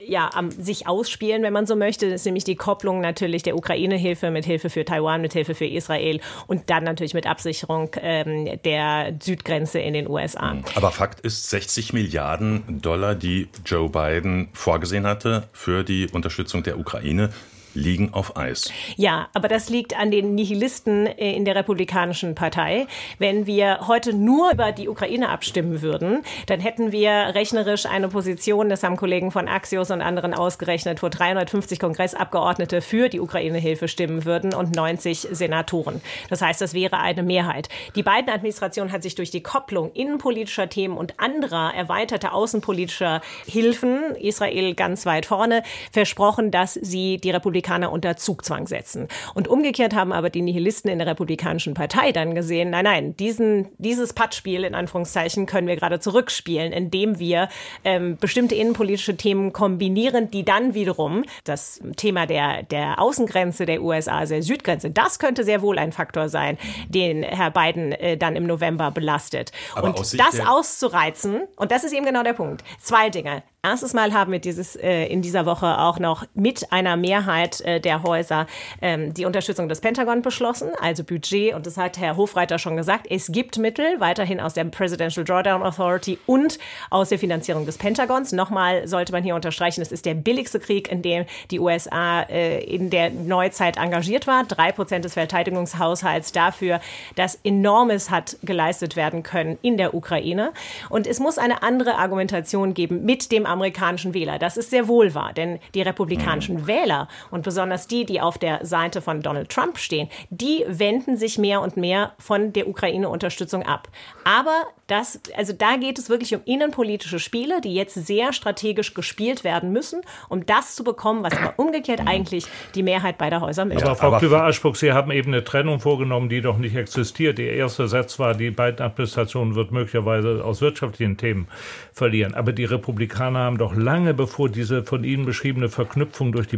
[0.07, 2.09] ja, am, sich ausspielen, wenn man so möchte.
[2.09, 5.65] Das ist nämlich die Kopplung natürlich der Ukraine-Hilfe mit Hilfe für Taiwan, mit Hilfe für
[5.65, 10.55] Israel und dann natürlich mit Absicherung ähm, der Südgrenze in den USA.
[10.55, 10.63] Mhm.
[10.75, 16.79] Aber Fakt ist, 60 Milliarden Dollar, die Joe Biden vorgesehen hatte für die Unterstützung der
[16.79, 17.29] Ukraine,
[17.73, 18.71] liegen auf Eis.
[18.95, 22.87] Ja, aber das liegt an den Nihilisten äh, in der Republikanischen Partei.
[23.19, 28.69] Wenn wir heute nur über die Ukraine abstimmen würden, dann hätten wir rechnerisch eine Position,
[28.69, 34.25] das haben Kollegen von Axios und anderen ausgerechnet, wo 350 Kongressabgeordnete für die Ukraine-Hilfe stimmen
[34.25, 36.01] würden und 90 Senatoren.
[36.29, 37.69] Das heißt, das wäre eine Mehrheit.
[37.95, 44.15] Die beiden Administration hat sich durch die Kopplung innenpolitischer Themen und anderer erweiterter außenpolitischer Hilfen,
[44.15, 49.07] Israel ganz weit vorne, versprochen, dass sie die Republik Republikaner unter Zugzwang setzen.
[49.33, 53.69] Und umgekehrt haben aber die Nihilisten in der Republikanischen Partei dann gesehen, nein, nein, diesen,
[53.77, 57.49] dieses Pattspiel in Anführungszeichen können wir gerade zurückspielen, indem wir
[57.83, 64.19] ähm, bestimmte innenpolitische Themen kombinieren, die dann wiederum das Thema der, der Außengrenze der USA,
[64.19, 66.57] also der Südgrenze, das könnte sehr wohl ein Faktor sein,
[66.89, 69.51] den Herr Biden äh, dann im November belastet.
[69.75, 72.63] Aber und das auszureizen, und das ist eben genau der Punkt.
[72.79, 73.43] Zwei Dinge.
[73.65, 77.79] Erstes Mal haben wir dieses äh, in dieser Woche auch noch mit einer Mehrheit äh,
[77.79, 78.47] der Häuser
[78.81, 81.53] ähm, die Unterstützung des Pentagon beschlossen, also Budget.
[81.53, 83.07] Und das hat Herr Hofreiter schon gesagt.
[83.09, 88.31] Es gibt Mittel weiterhin aus der Presidential Drawdown Authority und aus der Finanzierung des Pentagons.
[88.31, 92.63] Nochmal sollte man hier unterstreichen, es ist der billigste Krieg, in dem die USA äh,
[92.63, 94.43] in der Neuzeit engagiert war.
[94.43, 96.79] Drei Prozent des Verteidigungshaushalts dafür,
[97.15, 100.51] dass enormes hat geleistet werden können in der Ukraine.
[100.89, 104.39] Und es muss eine andere Argumentation geben mit dem amerikanischen Wähler.
[104.39, 106.67] Das ist sehr wohl wahr, denn die republikanischen mhm.
[106.67, 111.37] Wähler und besonders die, die auf der Seite von Donald Trump stehen, die wenden sich
[111.37, 113.87] mehr und mehr von der Ukraine-Unterstützung ab.
[114.23, 119.43] Aber das, also da geht es wirklich um innenpolitische Spiele, die jetzt sehr strategisch gespielt
[119.43, 123.85] werden müssen, um das zu bekommen, was aber umgekehrt eigentlich die Mehrheit beider Häuser möchte.
[123.85, 127.37] Aber Frau Klüver-Aschbuck, Sie haben eben eine Trennung vorgenommen, die doch nicht existiert.
[127.37, 131.47] Der erste Satz war, die beiden Administrationen wird möglicherweise aus wirtschaftlichen Themen
[131.93, 132.33] verlieren.
[132.33, 136.57] Aber die Republikaner haben doch lange bevor diese von Ihnen beschriebene Verknüpfung durch die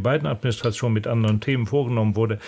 [0.76, 2.40] beiden Administrationen mit anderen Themen vorgenommen wurde,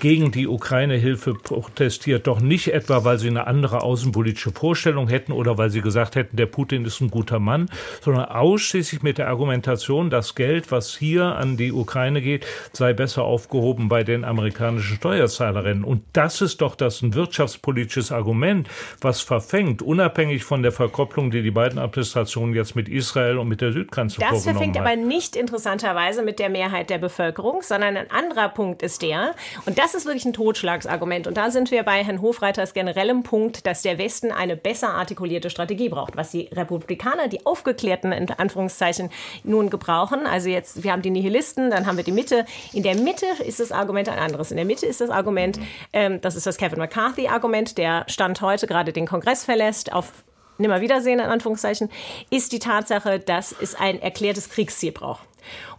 [0.00, 2.26] gegen die Ukraine-Hilfe protestiert.
[2.26, 6.36] Doch nicht etwa, weil sie eine andere außenpolitische Vorstellung hätten oder weil sie gesagt hätten,
[6.36, 7.68] der Putin ist ein guter Mann,
[8.00, 13.24] sondern ausschließlich mit der Argumentation, das Geld, was hier an die Ukraine geht, sei besser
[13.24, 15.84] aufgehoben bei den amerikanischen Steuerzahlerinnen.
[15.84, 18.68] Und das ist doch das ein wirtschaftspolitisches Argument,
[19.00, 23.60] was verfängt, unabhängig von der Verkopplung, die die beiden Administrationen jetzt mit Israel und mit
[23.60, 28.50] der Südgrenze Das verfängt aber nicht interessanterweise mit der Mehrheit der Bevölkerung, sondern ein anderer
[28.50, 32.20] Punkt ist der, und das ist wirklich ein Totschlagsargument, und da sind wir bei Herrn
[32.20, 37.46] Hofreiters generellem Punkt, dass der Westen eine besser artikulierte Strategie braucht, was die Republikaner, die
[37.46, 39.10] Aufgeklärten in Anführungszeichen,
[39.44, 40.26] nun gebrauchen.
[40.26, 42.44] Also jetzt, wir haben die Nihilisten, dann haben wir die Mitte.
[42.72, 44.50] In der Mitte ist das Argument ein anderes.
[44.50, 45.60] In der Mitte ist das Argument,
[45.92, 50.24] ähm, das ist das Kevin McCarthy-Argument, der Stand heute gerade den Kongress verlässt, auf
[50.58, 51.88] Nimmerwiedersehen in Anführungszeichen,
[52.30, 55.30] ist die Tatsache, dass es ein erklärtes Kriegsziel braucht.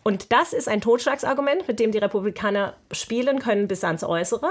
[0.04, 4.50] Und das ist ein Totschlagsargument, mit dem die Republikaner spielen können bis ans Äußere.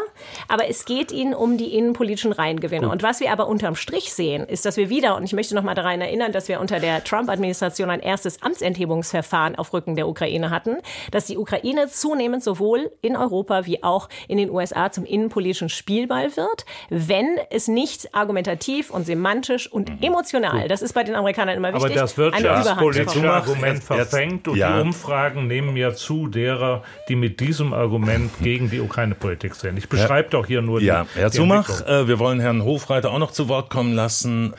[0.49, 2.87] Aber es geht ihnen um die innenpolitischen Reingewinne.
[2.87, 2.93] Gut.
[2.93, 5.63] Und was wir aber unterm Strich sehen, ist, dass wir wieder, und ich möchte noch
[5.63, 10.51] mal daran erinnern, dass wir unter der Trump-Administration ein erstes Amtsenthebungsverfahren auf Rücken der Ukraine
[10.51, 10.77] hatten,
[11.11, 16.37] dass die Ukraine zunehmend sowohl in Europa wie auch in den USA zum innenpolitischen Spielball
[16.37, 19.99] wird, wenn es nicht argumentativ und semantisch und mhm.
[20.03, 20.71] emotional, Gut.
[20.71, 24.77] das ist bei den Amerikanern immer wichtig, aber das wirtschaftspolitische Argument verfängt und ja.
[24.77, 29.79] die Umfragen Umfragen nehmen ja zu derer, die mit diesem Argument gegen die Ukraine-Politik sind.
[29.79, 30.31] Ich beschreibe ja.
[30.31, 33.49] doch hier nur die Ja, Herr Zumach, äh, wir wollen Herrn Hofreiter auch noch zu
[33.49, 34.55] Wort kommen lassen.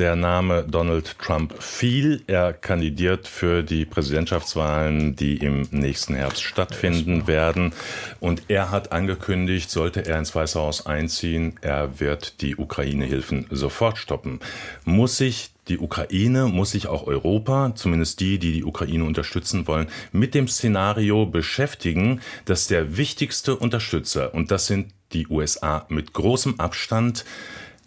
[0.00, 2.22] Der Name Donald Trump fiel.
[2.26, 7.74] Er kandidiert für die Präsidentschaftswahlen, die im nächsten Herbst stattfinden werden.
[8.18, 13.98] Und er hat angekündigt, sollte er ins Weiße Haus einziehen, er wird die Ukraine-Hilfen sofort
[13.98, 14.40] stoppen.
[14.86, 19.86] Muss sich die Ukraine muss sich auch Europa, zumindest die, die die Ukraine unterstützen wollen,
[20.12, 26.58] mit dem Szenario beschäftigen, dass der wichtigste Unterstützer, und das sind die USA mit großem
[26.58, 27.24] Abstand,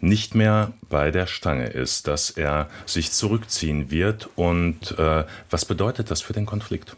[0.04, 4.28] nicht mehr bei der Stange ist, dass er sich zurückziehen wird.
[4.36, 6.96] Und äh, was bedeutet das für den Konflikt?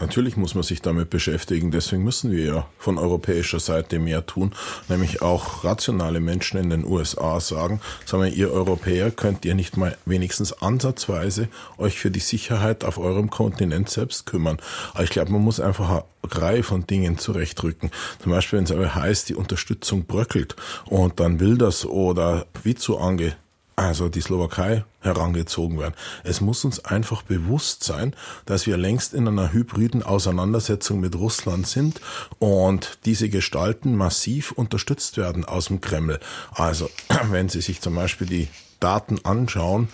[0.00, 1.70] Natürlich muss man sich damit beschäftigen.
[1.70, 4.52] Deswegen müssen wir ja von europäischer Seite mehr tun.
[4.88, 9.76] Nämlich auch rationale Menschen in den USA sagen, sagen wir, ihr Europäer könnt ihr nicht
[9.76, 14.58] mal wenigstens ansatzweise euch für die Sicherheit auf eurem Kontinent selbst kümmern.
[14.94, 17.90] Aber ich glaube, man muss einfach eine Reihe von Dingen zurechtrücken.
[18.22, 22.74] Zum Beispiel, wenn es aber heißt, die Unterstützung bröckelt und dann will das oder wie
[22.74, 23.36] zu ange
[23.80, 25.94] also die Slowakei, herangezogen werden.
[26.22, 28.14] Es muss uns einfach bewusst sein,
[28.44, 32.02] dass wir längst in einer hybriden Auseinandersetzung mit Russland sind
[32.38, 36.20] und diese Gestalten massiv unterstützt werden aus dem Kreml.
[36.52, 36.90] Also
[37.30, 38.48] wenn Sie sich zum Beispiel die
[38.80, 39.88] Daten anschauen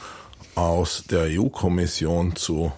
[0.56, 2.72] aus der EU-Kommission zu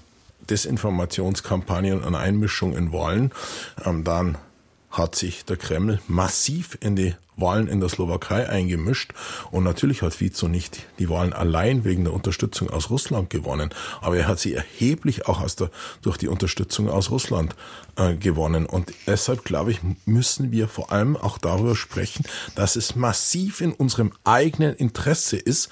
[0.50, 3.32] Desinformationskampagnen und Einmischung in Wahlen,
[3.84, 4.36] ähm, dann
[4.90, 9.12] hat sich der Kreml massiv in die Wahlen in der Slowakei eingemischt.
[9.50, 13.70] Und natürlich hat Fico nicht die Wahlen allein wegen der Unterstützung aus Russland gewonnen,
[14.00, 15.70] aber er hat sie erheblich auch aus der,
[16.02, 17.54] durch die Unterstützung aus Russland
[17.96, 18.66] äh, gewonnen.
[18.66, 22.24] Und deshalb, glaube ich, müssen wir vor allem auch darüber sprechen,
[22.54, 25.68] dass es massiv in unserem eigenen Interesse ist,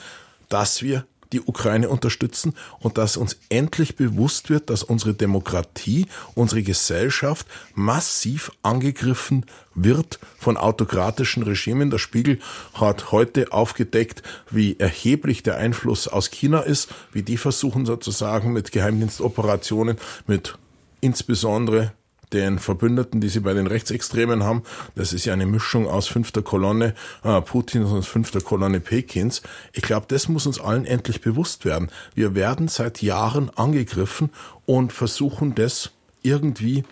[0.48, 6.62] dass wir die Ukraine unterstützen und dass uns endlich bewusst wird, dass unsere Demokratie, unsere
[6.62, 11.90] Gesellschaft massiv angegriffen wird von autokratischen Regimen.
[11.90, 12.38] Der Spiegel
[12.74, 18.72] hat heute aufgedeckt, wie erheblich der Einfluss aus China ist, wie die versuchen sozusagen mit
[18.72, 20.58] Geheimdienstoperationen, mit
[21.00, 21.92] insbesondere
[22.32, 24.62] den Verbündeten, die sie bei den Rechtsextremen haben.
[24.94, 29.42] Das ist ja eine Mischung aus fünfter Kolonne äh, Putins und fünfter Kolonne Pekins.
[29.72, 31.90] Ich glaube, das muss uns allen endlich bewusst werden.
[32.14, 34.30] Wir werden seit Jahren angegriffen
[34.64, 36.84] und versuchen das irgendwie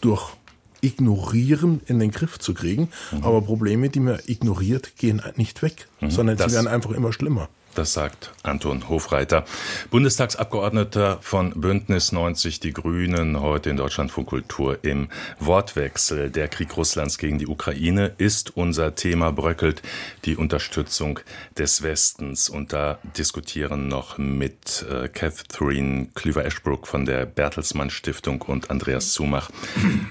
[0.00, 0.32] durch
[0.80, 2.88] Ignorieren in den Griff zu kriegen.
[3.10, 3.24] Mhm.
[3.24, 6.10] Aber Probleme, die man ignoriert, gehen nicht weg, mhm.
[6.10, 7.48] sondern sie werden einfach immer schlimmer.
[7.78, 9.44] Das sagt Anton Hofreiter,
[9.92, 15.06] Bundestagsabgeordneter von Bündnis 90 Die Grünen, heute in Deutschlandfunk Kultur im
[15.38, 16.28] Wortwechsel.
[16.28, 19.80] Der Krieg Russlands gegen die Ukraine ist unser Thema, bröckelt
[20.24, 21.20] die Unterstützung
[21.56, 22.48] des Westens.
[22.48, 29.50] Und da diskutieren noch mit äh, Catherine Klüver-Eschbruck von der Bertelsmann Stiftung und Andreas Zumach,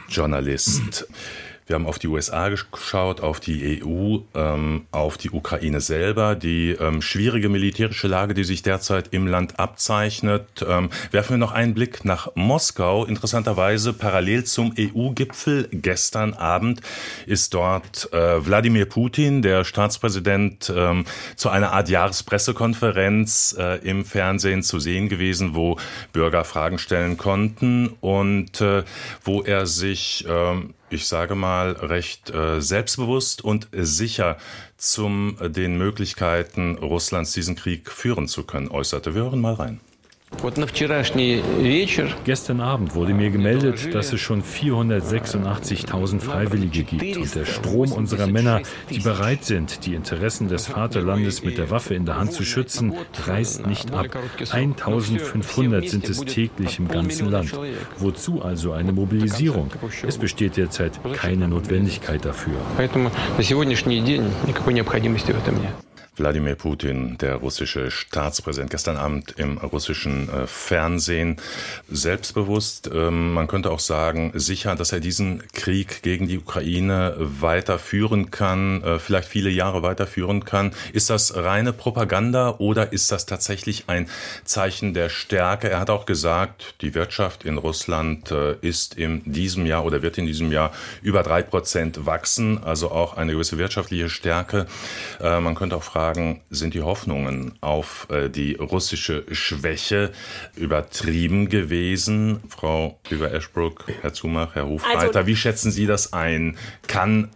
[0.08, 1.06] Journalist.
[1.68, 6.72] Wir haben auf die USA geschaut, auf die EU, ähm, auf die Ukraine selber, die
[6.72, 10.66] ähm, schwierige militärische Lage, die sich derzeit im Land abzeichnet.
[10.66, 13.04] Ähm, werfen wir noch einen Blick nach Moskau.
[13.04, 16.80] Interessanterweise parallel zum EU-Gipfel gestern Abend
[17.26, 21.04] ist dort äh, Wladimir Putin, der Staatspräsident, ähm,
[21.36, 25.78] zu einer Art Jahrespressekonferenz äh, im Fernsehen zu sehen gewesen, wo
[26.14, 28.84] Bürger Fragen stellen konnten und äh,
[29.26, 34.38] wo er sich ähm, ich sage mal, recht äh, selbstbewusst und sicher
[34.78, 39.16] zum äh, den Möglichkeiten Russlands diesen Krieg führen zu können äußerte.
[39.16, 39.80] Wir hören mal rein.
[42.24, 48.28] Gestern Abend wurde mir gemeldet, dass es schon 486.000 Freiwillige gibt und der Strom unserer
[48.28, 52.44] Männer, die bereit sind, die Interessen des Vaterlandes mit der Waffe in der Hand zu
[52.44, 52.94] schützen,
[53.26, 54.08] reißt nicht ab.
[54.50, 57.58] 1500 sind es täglich im ganzen Land.
[57.98, 59.72] Wozu also eine Mobilisierung?
[60.06, 62.58] Es besteht derzeit keine Notwendigkeit dafür.
[66.18, 71.38] Wladimir Putin, der russische Staatspräsident, gestern Abend im russischen äh, Fernsehen
[71.90, 78.32] selbstbewusst, ähm, man könnte auch sagen, sicher, dass er diesen Krieg gegen die Ukraine weiterführen
[78.32, 80.74] kann, äh, vielleicht viele Jahre weiterführen kann.
[80.94, 84.10] Ist das reine Propaganda oder ist das tatsächlich ein
[84.44, 85.70] Zeichen der Stärke?
[85.70, 90.18] Er hat auch gesagt, die Wirtschaft in Russland äh, ist in diesem Jahr oder wird
[90.18, 94.66] in diesem Jahr über drei Prozent wachsen, also auch eine gewisse wirtschaftliche Stärke.
[95.20, 100.14] Man könnte auch fragen, fragen, sind die Hoffnungen auf äh, die russische Schwäche
[100.56, 102.40] übertrieben gewesen?
[102.48, 106.58] Frau Über-Eschbruck, Herr Zumach, Herr Hofreiter, also, wie schätzen Sie das ein?
[106.88, 107.30] Kann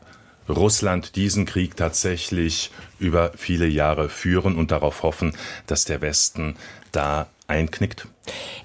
[0.48, 5.34] Russland diesen Krieg tatsächlich über viele Jahre führen und darauf hoffen,
[5.68, 6.56] dass der Westen
[6.94, 8.08] da einknickt?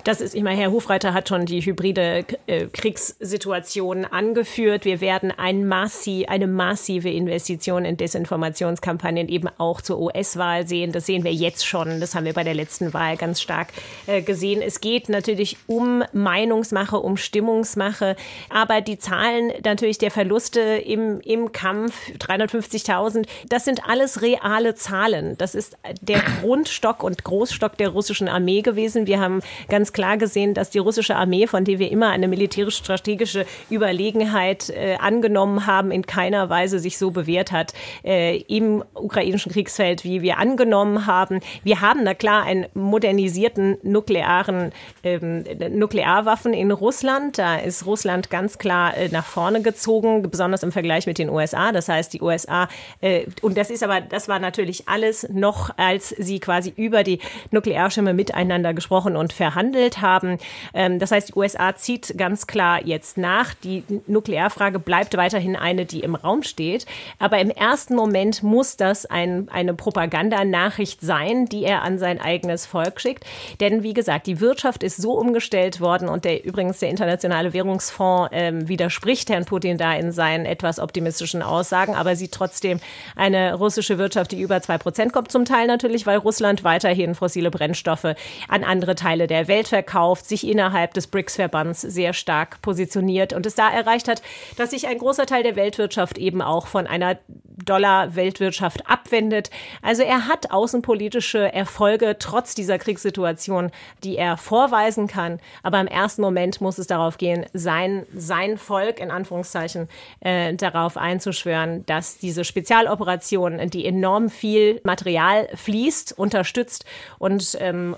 [0.05, 4.85] Das ist, ich meine, Herr Hofreiter hat schon die hybride äh, Kriegssituation angeführt.
[4.85, 10.93] Wir werden ein massi, eine massive Investition in Desinformationskampagnen eben auch zur US-Wahl sehen.
[10.93, 12.01] Das sehen wir jetzt schon.
[12.01, 13.69] Das haben wir bei der letzten Wahl ganz stark
[14.07, 14.63] äh, gesehen.
[14.63, 18.17] Es geht natürlich um Meinungsmache, um Stimmungsmache.
[18.49, 25.37] Aber die Zahlen natürlich der Verluste im, im Kampf, 350.000, das sind alles reale Zahlen.
[25.39, 29.07] Das ist der Grundstock und Großstock der russischen Armee gewesen.
[29.07, 33.47] Wir haben ganz klar gesehen, dass die russische Armee, von der wir immer eine militärisch-strategische
[33.71, 37.73] Überlegenheit äh, angenommen haben, in keiner Weise sich so bewährt hat
[38.05, 41.41] äh, im ukrainischen Kriegsfeld, wie wir angenommen haben.
[41.63, 44.73] Wir haben na klar einen modernisierten nuklearen
[45.05, 47.39] ähm, Nuklearwaffen in Russland.
[47.39, 51.73] Da ist Russland ganz klar äh, nach vorne gezogen, besonders im Vergleich mit den USA.
[51.73, 52.69] Das heißt, die USA
[53.01, 57.21] äh, und das ist aber, das war natürlich alles noch, als sie quasi über die
[57.51, 60.39] Nuklearschirme miteinander gesprochen und verhandelt haben.
[60.75, 63.55] Ähm, das heißt, die USA zieht ganz klar jetzt nach.
[63.55, 66.87] Die Nuklearfrage bleibt weiterhin eine, die im Raum steht.
[67.19, 72.67] Aber im ersten Moment muss das ein, eine Propagandanachricht sein, die er an sein eigenes
[72.67, 73.25] Volk schickt.
[73.61, 78.31] Denn wie gesagt, die Wirtschaft ist so umgestellt worden und der übrigens der Internationale Währungsfonds
[78.33, 82.81] ähm, widerspricht Herrn Putin da in seinen etwas optimistischen Aussagen, aber sieht trotzdem
[83.15, 87.51] eine russische Wirtschaft, die über zwei Prozent kommt, zum Teil natürlich, weil Russland weiterhin fossile
[87.51, 88.15] Brennstoffe
[88.49, 93.55] an andere Teile der Welt verkauft, sich innerhalb des BRICS-Verbands sehr stark positioniert und es
[93.55, 94.23] da erreicht hat,
[94.57, 97.19] dass sich ein großer Teil der Weltwirtschaft eben auch von einer
[97.65, 99.51] Dollar-Weltwirtschaft abwendet.
[99.83, 103.71] Also er hat außenpolitische Erfolge trotz dieser Kriegssituation,
[104.05, 105.41] die er vorweisen kann.
[105.63, 109.89] Aber im ersten Moment muss es darauf gehen, sein, sein Volk in Anführungszeichen
[110.21, 116.85] äh, darauf einzuschwören, dass diese Spezialoperation, die enorm viel Material fließt, unterstützt
[117.19, 117.97] und ähm,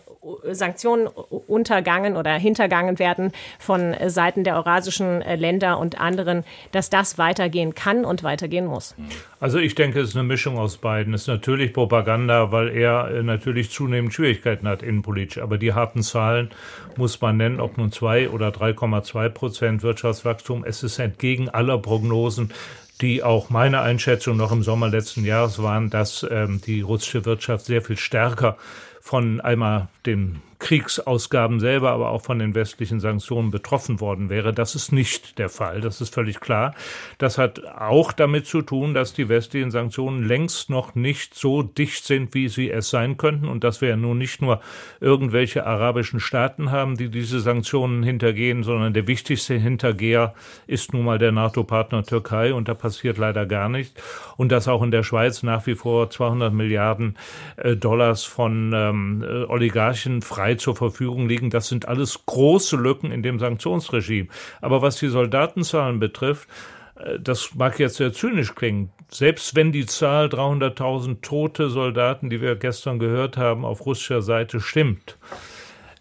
[0.50, 1.08] Sanktionen
[1.46, 7.74] untergangen oder hintergangen werden von Seiten der eurasischen äh, Länder und anderen, dass das weitergehen
[7.74, 8.94] kann und weitergehen muss.
[9.40, 11.14] Also ich denke, es ist eine Mischung aus beiden.
[11.14, 15.42] Es ist natürlich Propaganda, weil er äh, natürlich zunehmend Schwierigkeiten hat innenpolitisch.
[15.42, 16.50] Aber die harten Zahlen
[16.96, 20.64] muss man nennen, ob nun 2 oder 3,2 Prozent Wirtschaftswachstum.
[20.64, 22.52] Es ist entgegen aller Prognosen
[23.00, 27.66] die auch meine Einschätzung noch im Sommer letzten Jahres waren, dass ähm, die russische Wirtschaft
[27.66, 28.56] sehr viel stärker
[29.00, 34.52] von einmal den Kriegsausgaben selber, aber auch von den westlichen Sanktionen betroffen worden wäre.
[34.52, 35.80] Das ist nicht der Fall.
[35.80, 36.74] Das ist völlig klar.
[37.18, 42.04] Das hat auch damit zu tun, dass die westlichen Sanktionen längst noch nicht so dicht
[42.04, 44.60] sind, wie sie es sein könnten und dass wir ja nun nicht nur
[45.00, 50.34] irgendwelche arabischen Staaten haben, die diese Sanktionen hintergehen, sondern der wichtigste Hintergeher
[50.66, 53.94] ist nun mal der NATO-Partner Türkei und da passiert leider gar nichts.
[54.36, 57.16] Und dass auch in der Schweiz nach wie vor 200 Milliarden
[57.56, 61.50] äh, Dollars von ähm, äh, Oligarchen frei frei zur Verfügung liegen.
[61.50, 64.28] Das sind alles große Lücken in dem Sanktionsregime.
[64.60, 66.48] Aber was die Soldatenzahlen betrifft,
[66.96, 68.90] äh, das mag jetzt sehr zynisch klingen.
[69.10, 74.60] Selbst wenn die Zahl 300.000 tote Soldaten, die wir gestern gehört haben, auf russischer Seite
[74.60, 75.18] stimmt,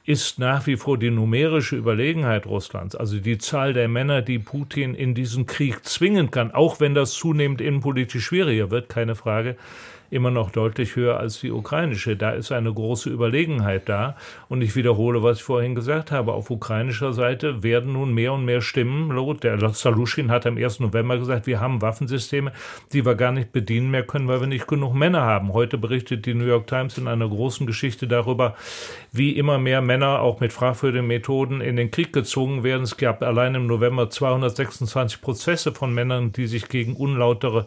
[0.05, 4.93] ist nach wie vor die numerische Überlegenheit Russlands, also die Zahl der Männer, die Putin
[4.93, 9.57] in diesen Krieg zwingen kann, auch wenn das zunehmend innenpolitisch schwieriger wird, keine Frage,
[10.09, 12.15] immer noch deutlich höher als die ukrainische.
[12.15, 14.15] Da ist eine große Überlegenheit da.
[14.49, 16.33] Und ich wiederhole, was ich vorhin gesagt habe.
[16.33, 19.43] Auf ukrainischer Seite werden nun mehr und mehr Stimmen laut.
[19.43, 20.79] Der Saluschin hat am 1.
[20.79, 22.51] November gesagt, wir haben Waffensysteme,
[22.93, 25.53] die wir gar nicht bedienen mehr können, weil wir nicht genug Männer haben.
[25.53, 28.55] Heute berichtet die New York Times in einer großen Geschichte darüber,
[29.11, 32.83] wie immer mehr Männer auch mit fragwürdigen Methoden in den Krieg gezogen werden.
[32.83, 37.65] Es gab allein im November 226 Prozesse von Männern, die sich gegen unlautere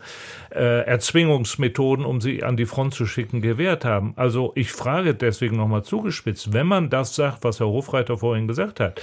[0.50, 4.12] äh, Erzwingungsmethoden, um sie an die Front zu schicken, gewehrt haben.
[4.16, 8.80] Also ich frage deswegen nochmal zugespitzt, wenn man das sagt, was Herr Hofreiter vorhin gesagt
[8.80, 9.00] hat,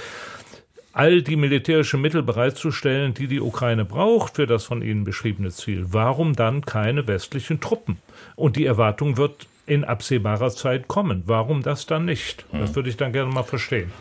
[0.92, 5.86] all die militärischen Mittel bereitzustellen, die die Ukraine braucht für das von Ihnen beschriebene Ziel,
[5.90, 7.98] warum dann keine westlichen Truppen?
[8.34, 11.22] Und die Erwartung wird in absehbarer Zeit kommen.
[11.26, 12.46] Warum das dann nicht?
[12.52, 12.76] Das hm.
[12.76, 13.92] würde ich dann gerne mal verstehen.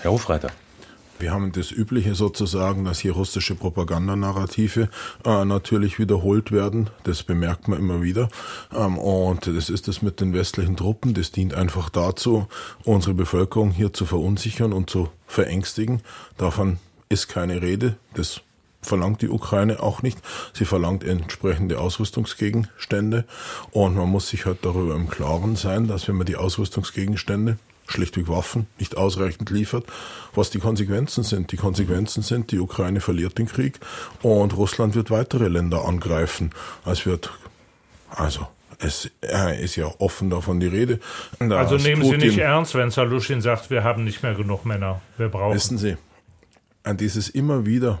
[0.00, 0.50] Herr Hofreiter.
[1.18, 4.88] Wir haben das Übliche sozusagen, dass hier russische Propagandanarrative
[5.24, 6.90] äh, natürlich wiederholt werden.
[7.04, 8.28] Das bemerkt man immer wieder.
[8.74, 11.14] Ähm, und das ist das mit den westlichen Truppen.
[11.14, 12.48] Das dient einfach dazu,
[12.84, 16.02] unsere Bevölkerung hier zu verunsichern und zu verängstigen.
[16.38, 17.96] Davon ist keine Rede.
[18.14, 18.40] Das
[18.82, 20.18] verlangt die Ukraine auch nicht.
[20.52, 23.24] Sie verlangt entsprechende Ausrüstungsgegenstände.
[23.70, 28.28] Und man muss sich halt darüber im Klaren sein, dass wenn man die Ausrüstungsgegenstände schlichtweg
[28.28, 29.84] Waffen nicht ausreichend liefert,
[30.34, 31.52] was die Konsequenzen sind.
[31.52, 33.80] Die Konsequenzen sind, die Ukraine verliert den Krieg
[34.22, 36.50] und Russland wird weitere Länder angreifen.
[36.84, 37.32] Es wird,
[38.10, 38.46] also,
[38.78, 39.10] es
[39.60, 41.00] ist ja offen davon die Rede.
[41.38, 45.00] Also nehmen Putin, Sie nicht ernst, wenn Saluschin sagt, wir haben nicht mehr genug Männer,
[45.18, 45.54] wir brauchen.
[45.54, 45.96] Wissen Sie,
[46.84, 48.00] dieses immer wieder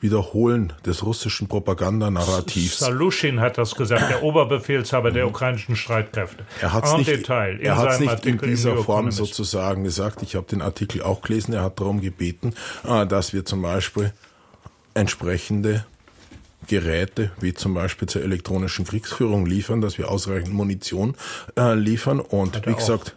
[0.00, 2.78] Wiederholen des russischen Propagandanarrativs.
[2.78, 6.44] Saluschin hat das gesagt, der Oberbefehlshaber der ukrainischen Streitkräfte.
[6.60, 10.22] Er hat es nicht, Detail, er hat's nicht in dieser Form sozusagen gesagt.
[10.22, 11.52] Ich habe den Artikel auch gelesen.
[11.52, 12.54] Er hat darum gebeten,
[12.86, 14.12] äh, dass wir zum Beispiel
[14.94, 15.84] entsprechende
[16.68, 21.14] Geräte, wie zum Beispiel zur elektronischen Kriegsführung liefern, dass wir ausreichend Munition
[21.56, 22.20] äh, liefern.
[22.20, 23.16] Und wie gesagt,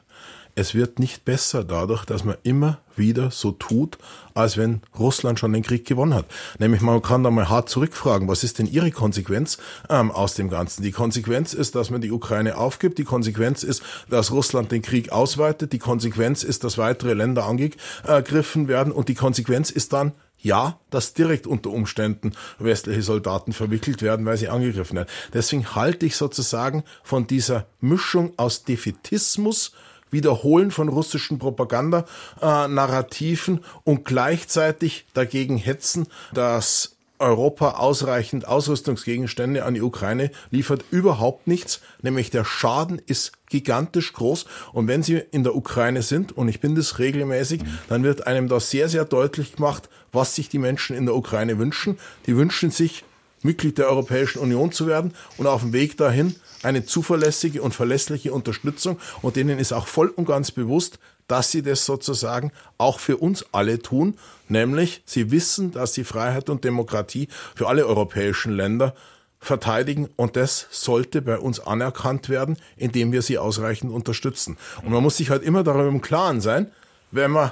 [0.62, 3.98] es wird nicht besser dadurch, dass man immer wieder so tut,
[4.36, 6.26] als wenn Russland schon den Krieg gewonnen hat.
[6.60, 9.58] Nämlich man kann da mal hart zurückfragen, was ist denn Ihre Konsequenz
[9.90, 10.84] ähm, aus dem Ganzen?
[10.84, 13.00] Die Konsequenz ist, dass man die Ukraine aufgibt.
[13.00, 15.74] Die Konsequenz ist, dass Russland den Krieg ausweitet.
[15.74, 18.94] Die Konsequenz ist, dass weitere Länder angegriffen werden.
[18.94, 24.38] Und die Konsequenz ist dann, ja, dass direkt unter Umständen westliche Soldaten verwickelt werden, weil
[24.38, 25.10] sie angegriffen werden.
[25.34, 29.72] Deswegen halte ich sozusagen von dieser Mischung aus Defetismus,
[30.12, 40.32] Wiederholen von russischen Propagandanarrativen und gleichzeitig dagegen hetzen, dass Europa ausreichend Ausrüstungsgegenstände an die Ukraine
[40.50, 40.84] liefert.
[40.92, 44.46] Überhaupt nichts, nämlich der Schaden ist gigantisch groß.
[44.74, 48.48] Und wenn sie in der Ukraine sind, und ich bin das regelmäßig, dann wird einem
[48.48, 51.98] da sehr, sehr deutlich gemacht, was sich die Menschen in der Ukraine wünschen.
[52.26, 53.04] Die wünschen sich,
[53.44, 58.34] Mitglied der Europäischen Union zu werden und auf dem Weg dahin eine zuverlässige und verlässliche
[58.34, 59.00] Unterstützung.
[59.22, 63.46] Und denen ist auch voll und ganz bewusst, dass sie das sozusagen auch für uns
[63.52, 64.18] alle tun,
[64.50, 68.94] nämlich sie wissen, dass sie Freiheit und Demokratie für alle europäischen Länder
[69.40, 70.10] verteidigen.
[70.18, 74.58] Und das sollte bei uns anerkannt werden, indem wir sie ausreichend unterstützen.
[74.84, 76.72] Und man muss sich halt immer darüber im Klaren sein,
[77.12, 77.52] wenn man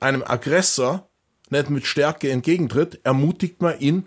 [0.00, 1.08] einem Aggressor
[1.50, 4.06] nicht mit Stärke entgegentritt, ermutigt man ihn,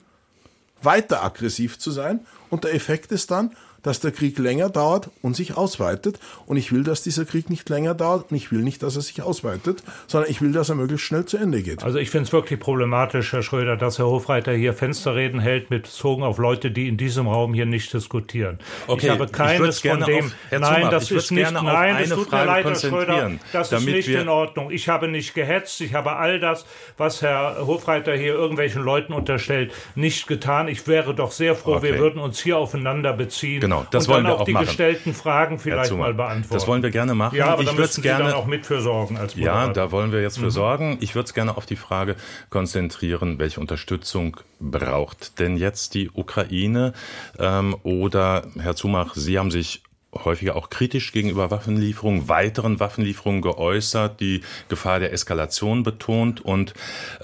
[0.82, 2.25] weiter aggressiv zu sein.
[2.49, 3.55] Und der Effekt ist dann,
[3.88, 6.19] dass der Krieg länger dauert und sich ausweitet.
[6.45, 9.01] Und ich will, dass dieser Krieg nicht länger dauert und ich will nicht, dass er
[9.01, 11.83] sich ausweitet, sondern ich will, dass er möglichst schnell zu Ende geht.
[11.83, 15.88] Also ich finde es wirklich problematisch, Herr Schröder, dass Herr Hofreiter hier Fensterreden hält mit
[15.88, 18.59] bezogen auf Leute, die in diesem Raum hier nicht diskutieren.
[18.88, 20.25] Okay, ich habe keines ich von dem.
[20.25, 21.51] Auf, nein, das ist nicht.
[21.51, 23.31] Nein, es tut mir leid, Herr Schröder.
[23.53, 24.71] Das ist nicht in Ordnung.
[24.71, 25.81] Ich habe nicht gehetzt.
[25.81, 26.65] Ich habe all das,
[26.97, 30.67] was Herr Hofreiter hier irgendwelchen Leuten unterstellt, nicht getan.
[30.67, 31.91] Ich wäre doch sehr froh, okay.
[31.91, 33.61] wir würden uns hier aufeinander beziehen.
[33.61, 34.65] Genau Genau, das und wollen dann wir auch die machen.
[34.65, 36.53] gestellten Fragen vielleicht mal beantworten.
[36.53, 37.36] Das wollen wir gerne machen.
[37.36, 39.91] Ja, aber ich da müssen gerne, Sie dann auch mit für sorgen als Ja, da
[39.91, 40.51] wollen wir jetzt für Mhm.
[40.51, 40.97] sorgen.
[41.01, 42.15] Ich würde es gerne auf die Frage
[42.49, 46.93] konzentrieren, welche Unterstützung braucht denn jetzt die Ukraine?
[47.39, 49.84] Ähm, oder, Herr Zumach, Sie haben sich
[50.26, 56.41] häufiger auch kritisch gegenüber Waffenlieferungen, weiteren Waffenlieferungen geäußert, die Gefahr der Eskalation betont.
[56.41, 56.74] Und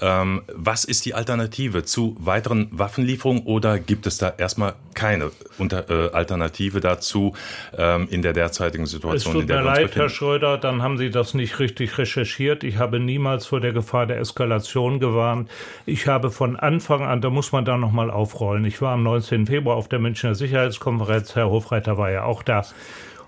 [0.00, 5.90] ähm, was ist die Alternative zu weiteren Waffenlieferungen oder gibt es da erstmal keine Unter
[5.90, 7.34] äh, Alternative dazu
[7.76, 9.32] ähm, in der derzeitigen Es Situation?
[9.32, 9.96] tut in der mir leid?
[9.96, 12.64] Herr Schröder, dann haben Sie das nicht richtig recherchiert.
[12.64, 15.50] Ich habe niemals vor der Gefahr der Eskalation gewarnt.
[15.86, 18.64] Ich habe von Anfang an, da muss man da nochmal aufrollen.
[18.64, 19.46] Ich war am 19.
[19.46, 22.64] Februar auf der Münchner Sicherheitskonferenz, Herr Hofreiter war ja auch da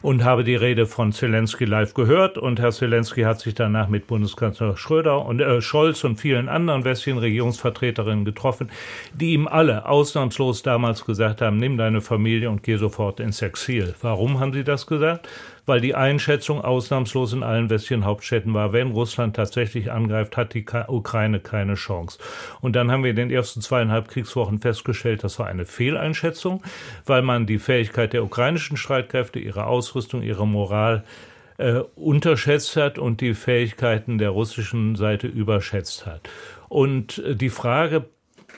[0.03, 2.39] und habe die Rede von Zelensky live gehört.
[2.39, 6.85] Und Herr Zelensky hat sich danach mit Bundeskanzler Schröder und äh, Scholz und vielen anderen
[6.85, 8.71] westlichen Regierungsvertreterinnen getroffen,
[9.15, 13.95] die ihm alle ausnahmslos damals gesagt haben, nimm deine Familie und geh sofort ins Exil.
[14.01, 15.29] Warum haben sie das gesagt?
[15.67, 20.65] Weil die Einschätzung ausnahmslos in allen westlichen Hauptstädten war, wenn Russland tatsächlich angreift, hat die
[20.87, 22.19] Ukraine keine Chance.
[22.61, 26.63] Und dann haben wir in den ersten zweieinhalb Kriegswochen festgestellt, das war eine Fehleinschätzung,
[27.05, 31.05] weil man die Fähigkeit der ukrainischen Streitkräfte, ihre Ausrüstung, ihre Moral
[31.59, 36.29] äh, unterschätzt hat und die Fähigkeiten der russischen Seite überschätzt hat.
[36.69, 38.05] Und äh, die Frage,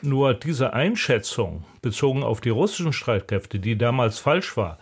[0.03, 4.79] nur diese Einschätzung bezogen auf die russischen Streitkräfte, die damals falsch war,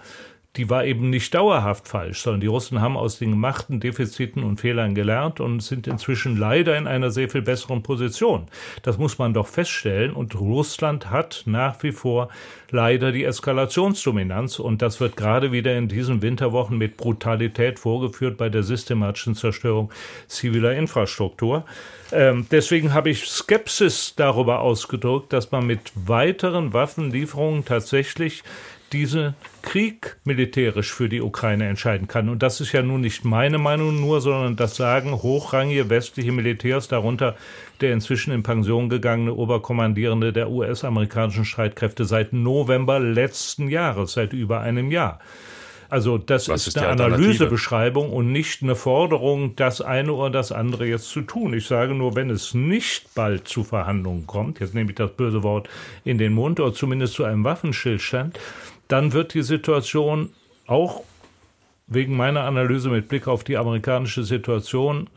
[0.57, 4.61] die war eben nicht dauerhaft falsch, sondern die Russen haben aus den gemachten Defiziten und
[4.61, 8.47] Fehlern gelernt und sind inzwischen leider in einer sehr viel besseren Position.
[8.83, 10.13] Das muss man doch feststellen.
[10.13, 12.29] Und Russland hat nach wie vor
[12.71, 14.59] leider die Eskalationsdominanz.
[14.59, 19.91] Und das wird gerade wieder in diesen Winterwochen mit Brutalität vorgeführt bei der systematischen Zerstörung
[20.27, 21.65] ziviler Infrastruktur.
[22.13, 28.43] Ähm, deswegen habe ich Skepsis darüber ausgedrückt, dass man mit weiteren Waffenlieferungen tatsächlich
[28.93, 32.29] diesen Krieg militärisch für die Ukraine entscheiden kann.
[32.29, 36.89] Und das ist ja nun nicht meine Meinung nur, sondern das sagen hochrangige westliche Militärs,
[36.89, 37.37] darunter
[37.81, 44.61] der inzwischen in Pension gegangene Oberkommandierende der US-amerikanischen Streitkräfte seit November letzten Jahres, seit über
[44.61, 45.21] einem Jahr.
[45.89, 46.89] Also das ist, ist eine?
[46.89, 51.55] Analysebeschreibung und nicht eine Forderung, das eine oder das andere jetzt zu tun.
[51.55, 55.43] Ich sage nur, wenn es nicht bald zu Verhandlungen kommt, jetzt nehme ich das böse
[55.43, 55.69] Wort
[56.05, 58.39] in den Mund, oder zumindest zu einem Waffenstillstand,
[58.89, 60.31] dann wird die Situation
[60.67, 61.03] auch
[61.87, 65.09] wegen meiner Analyse mit Blick auf die amerikanische Situation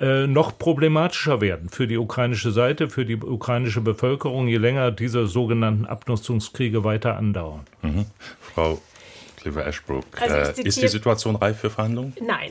[0.00, 5.26] äh, noch problematischer werden für die ukrainische Seite, für die ukrainische Bevölkerung, je länger diese
[5.26, 7.60] sogenannten Abnutzungskriege weiter andauern.
[7.82, 8.06] Mhm.
[8.40, 8.80] Frau
[9.36, 12.14] Cleaver-Ashbrook, Also ich äh, ist die Situation reif für Verhandlungen?
[12.20, 12.50] Nein.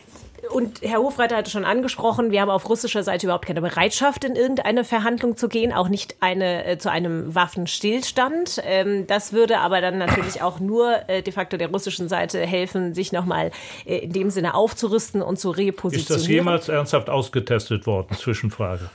[0.51, 4.35] Und Herr Hofreiter hatte schon angesprochen, wir haben auf russischer Seite überhaupt keine Bereitschaft, in
[4.35, 8.61] irgendeine Verhandlung zu gehen, auch nicht eine äh, zu einem Waffenstillstand.
[8.65, 12.93] Ähm, das würde aber dann natürlich auch nur äh, de facto der russischen Seite helfen,
[12.93, 13.51] sich nochmal
[13.85, 16.19] äh, in dem Sinne aufzurüsten und zu Ist repositionieren.
[16.19, 18.15] das jemals ernsthaft ausgetestet worden?
[18.17, 18.89] Zwischenfrage.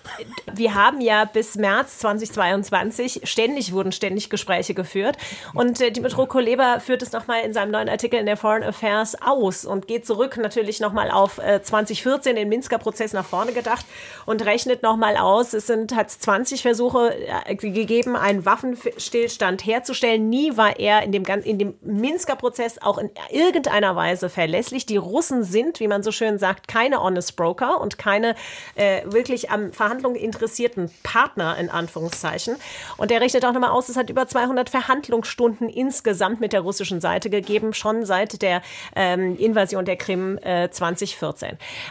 [0.52, 5.16] wir haben ja bis März 2022 ständig wurden ständig Gespräche geführt
[5.54, 9.16] und äh, Dimitro Kuleba führt es nochmal in seinem neuen Artikel in der Foreign Affairs
[9.22, 13.86] aus und geht zurück natürlich nochmal auf äh, 2014 den Minsker Prozess nach vorne gedacht
[14.26, 17.14] und rechnet nochmal aus, es sind hat 20 Versuche
[17.46, 20.28] äh, gegeben, einen Waffenstillstand herzustellen.
[20.28, 24.86] Nie war er in dem in dem Minsker Prozess auch in irgendeiner Weise verlässlich.
[24.86, 28.34] Die Russen sind, wie man so schön sagt, keine honest broker und keine
[28.74, 32.56] äh, wirklich am Verhandlungen interessierten Partner in Anführungszeichen.
[32.96, 37.00] Und er rechnet auch nochmal aus, es hat über 200 Verhandlungsstunden insgesamt mit der russischen
[37.00, 38.62] Seite gegeben, schon seit der
[38.96, 41.27] ähm, Invasion der Krim äh, 2014.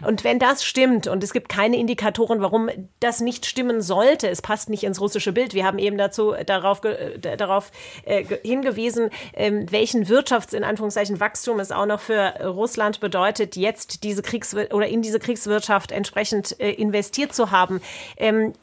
[0.05, 2.69] Und wenn das stimmt und es gibt keine Indikatoren, warum
[2.99, 5.53] das nicht stimmen sollte, es passt nicht ins russische Bild.
[5.53, 7.71] Wir haben eben dazu darauf, äh, darauf
[8.05, 13.55] äh, ge- hingewiesen, ähm, welchen Wirtschafts in Anführungszeichen Wachstum es auch noch für Russland bedeutet,
[13.55, 17.81] jetzt diese Kriegswir oder in diese Kriegswirtschaft entsprechend äh, investiert zu haben.
[18.17, 18.53] Ähm,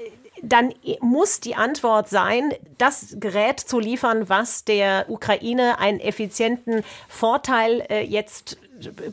[0.42, 7.86] dann muss die Antwort sein, das Gerät zu liefern, was der Ukraine einen effizienten Vorteil
[7.88, 8.58] äh, jetzt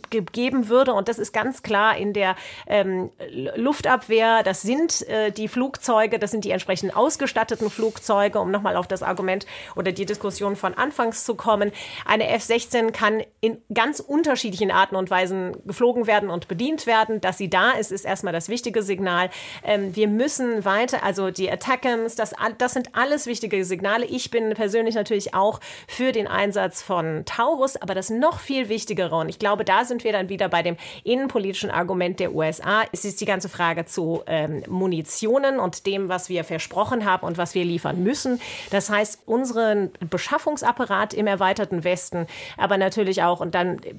[0.09, 0.93] gegeben würde.
[0.93, 2.35] Und das ist ganz klar in der
[2.67, 3.11] ähm,
[3.55, 4.43] Luftabwehr.
[4.43, 9.03] Das sind äh, die Flugzeuge, das sind die entsprechend ausgestatteten Flugzeuge, um nochmal auf das
[9.03, 9.45] Argument
[9.75, 11.71] oder die Diskussion von Anfangs zu kommen.
[12.05, 17.21] Eine F-16 kann in ganz unterschiedlichen Arten und Weisen geflogen werden und bedient werden.
[17.21, 19.29] Dass sie da ist, ist erstmal das wichtige Signal.
[19.63, 24.05] Ähm, wir müssen weiter, also die Attackams, das, das sind alles wichtige Signale.
[24.05, 29.15] Ich bin persönlich natürlich auch für den Einsatz von Taurus, aber das noch viel Wichtigere,
[29.15, 32.83] und ich glaube, glaube, da sind wir dann wieder bei dem innenpolitischen Argument der USA.
[32.93, 37.37] Es ist die ganze Frage zu ähm, Munitionen und dem, was wir versprochen haben und
[37.37, 38.39] was wir liefern müssen.
[38.69, 42.27] Das heißt, unseren Beschaffungsapparat im erweiterten Westen,
[42.57, 43.91] aber natürlich auch, und dann äh,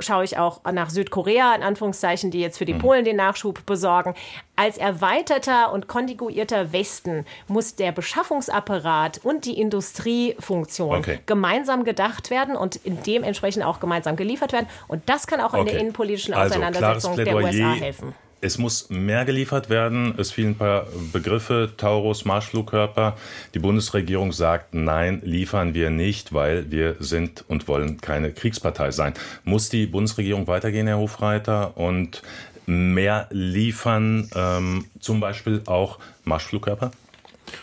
[0.00, 2.78] schaue ich auch nach Südkorea, in Anführungszeichen, die jetzt für die mhm.
[2.78, 4.14] Polen den Nachschub besorgen.
[4.56, 11.18] Als erweiterter und kontiguierter Westen muss der Beschaffungsapparat und die Industriefunktion okay.
[11.26, 14.66] gemeinsam gedacht werden und dementsprechend auch gemeinsam geliefert werden.
[14.88, 15.60] Und das kann auch okay.
[15.60, 18.14] in der innenpolitischen also, Auseinandersetzung der USA helfen.
[18.40, 20.14] Es muss mehr geliefert werden.
[20.18, 23.16] Es fielen ein paar Begriffe, Taurus, Marschflugkörper.
[23.54, 29.14] Die Bundesregierung sagt, nein, liefern wir nicht, weil wir sind und wollen keine Kriegspartei sein.
[29.44, 32.22] Muss die Bundesregierung weitergehen, Herr Hofreiter, und
[32.66, 36.90] mehr liefern, ähm, zum Beispiel auch Marschflugkörper?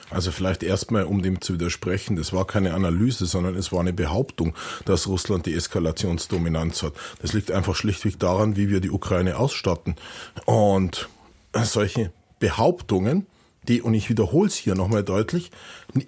[0.10, 3.94] Also vielleicht erstmal, um dem zu widersprechen, das war keine Analyse, sondern es war eine
[3.94, 6.94] Behauptung, dass Russland die Eskalationsdominanz hat.
[7.22, 9.96] Das liegt einfach schlichtweg daran, wie wir die Ukraine ausstatten.
[10.46, 11.10] Und
[11.54, 13.26] solche Behauptungen
[13.68, 15.52] die, und ich wiederhole es hier nochmal deutlich,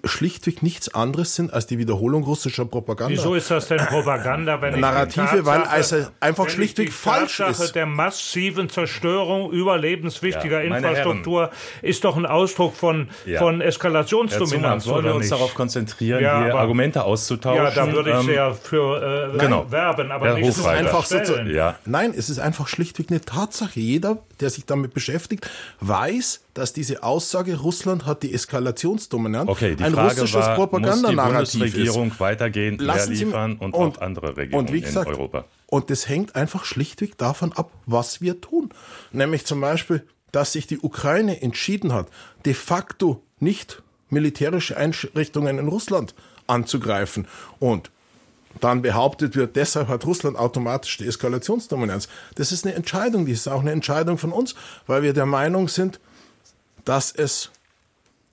[0.04, 3.12] schlichtweg nichts anderes sind als die Wiederholung russischer Propaganda.
[3.12, 7.74] Wieso ist das denn Propaganda, wenn Narrative, weil also einfach schlichtweg falsch ist.
[7.74, 11.54] der massiven Zerstörung überlebenswichtiger ja, Infrastruktur Herren.
[11.82, 13.38] ist doch ein Ausdruck von, ja.
[13.38, 14.84] von Eskalationsdominanz.
[14.84, 17.64] Sollen wir uns darauf konzentrieren, ja, hier aber, Argumente auszutauschen?
[17.64, 19.70] Ja, da würde ich ähm, sehr für äh, genau.
[19.70, 21.76] werben, aber Herr nicht einfach so zu, ja.
[21.84, 23.80] Nein, es ist einfach schlichtweg eine Tatsache.
[23.80, 25.48] Jeder, der sich damit beschäftigt,
[25.80, 31.54] weiß, dass diese Aussage, Russland hat die Eskalationsdominanz, okay, die ein Frage russisches Propagandanarrativ ist.
[31.54, 35.14] Muss die Bundesregierung weitergehen, Lassen mehr liefern und, und, auch andere Regierungen und gesagt, in
[35.14, 35.44] Europa?
[35.66, 38.70] Und das hängt einfach schlichtweg davon ab, was wir tun.
[39.12, 42.08] Nämlich zum Beispiel, dass sich die Ukraine entschieden hat,
[42.44, 46.14] de facto nicht militärische Einrichtungen in Russland
[46.46, 47.26] anzugreifen
[47.58, 47.90] und
[48.60, 52.08] dann behauptet wird, deshalb hat Russland automatisch die Eskalationsdominanz.
[52.34, 54.54] Das ist eine Entscheidung, die ist auch eine Entscheidung von uns,
[54.86, 56.00] weil wir der Meinung sind,
[56.84, 57.50] dass es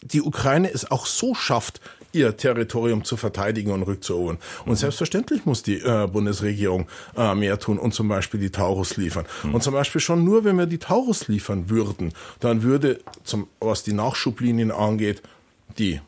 [0.02, 1.80] die Ukraine es auch so schafft,
[2.14, 4.38] ihr Territorium zu verteidigen und rückzuerobern.
[4.66, 4.76] Und mhm.
[4.76, 9.26] selbstverständlich muss die äh, Bundesregierung äh, mehr tun und zum Beispiel die Taurus liefern.
[9.44, 9.56] Mhm.
[9.56, 13.84] Und zum Beispiel schon nur, wenn wir die Taurus liefern würden, dann würde, zum, was
[13.84, 15.24] die Nachschublinien angeht,
[15.80, 16.02] die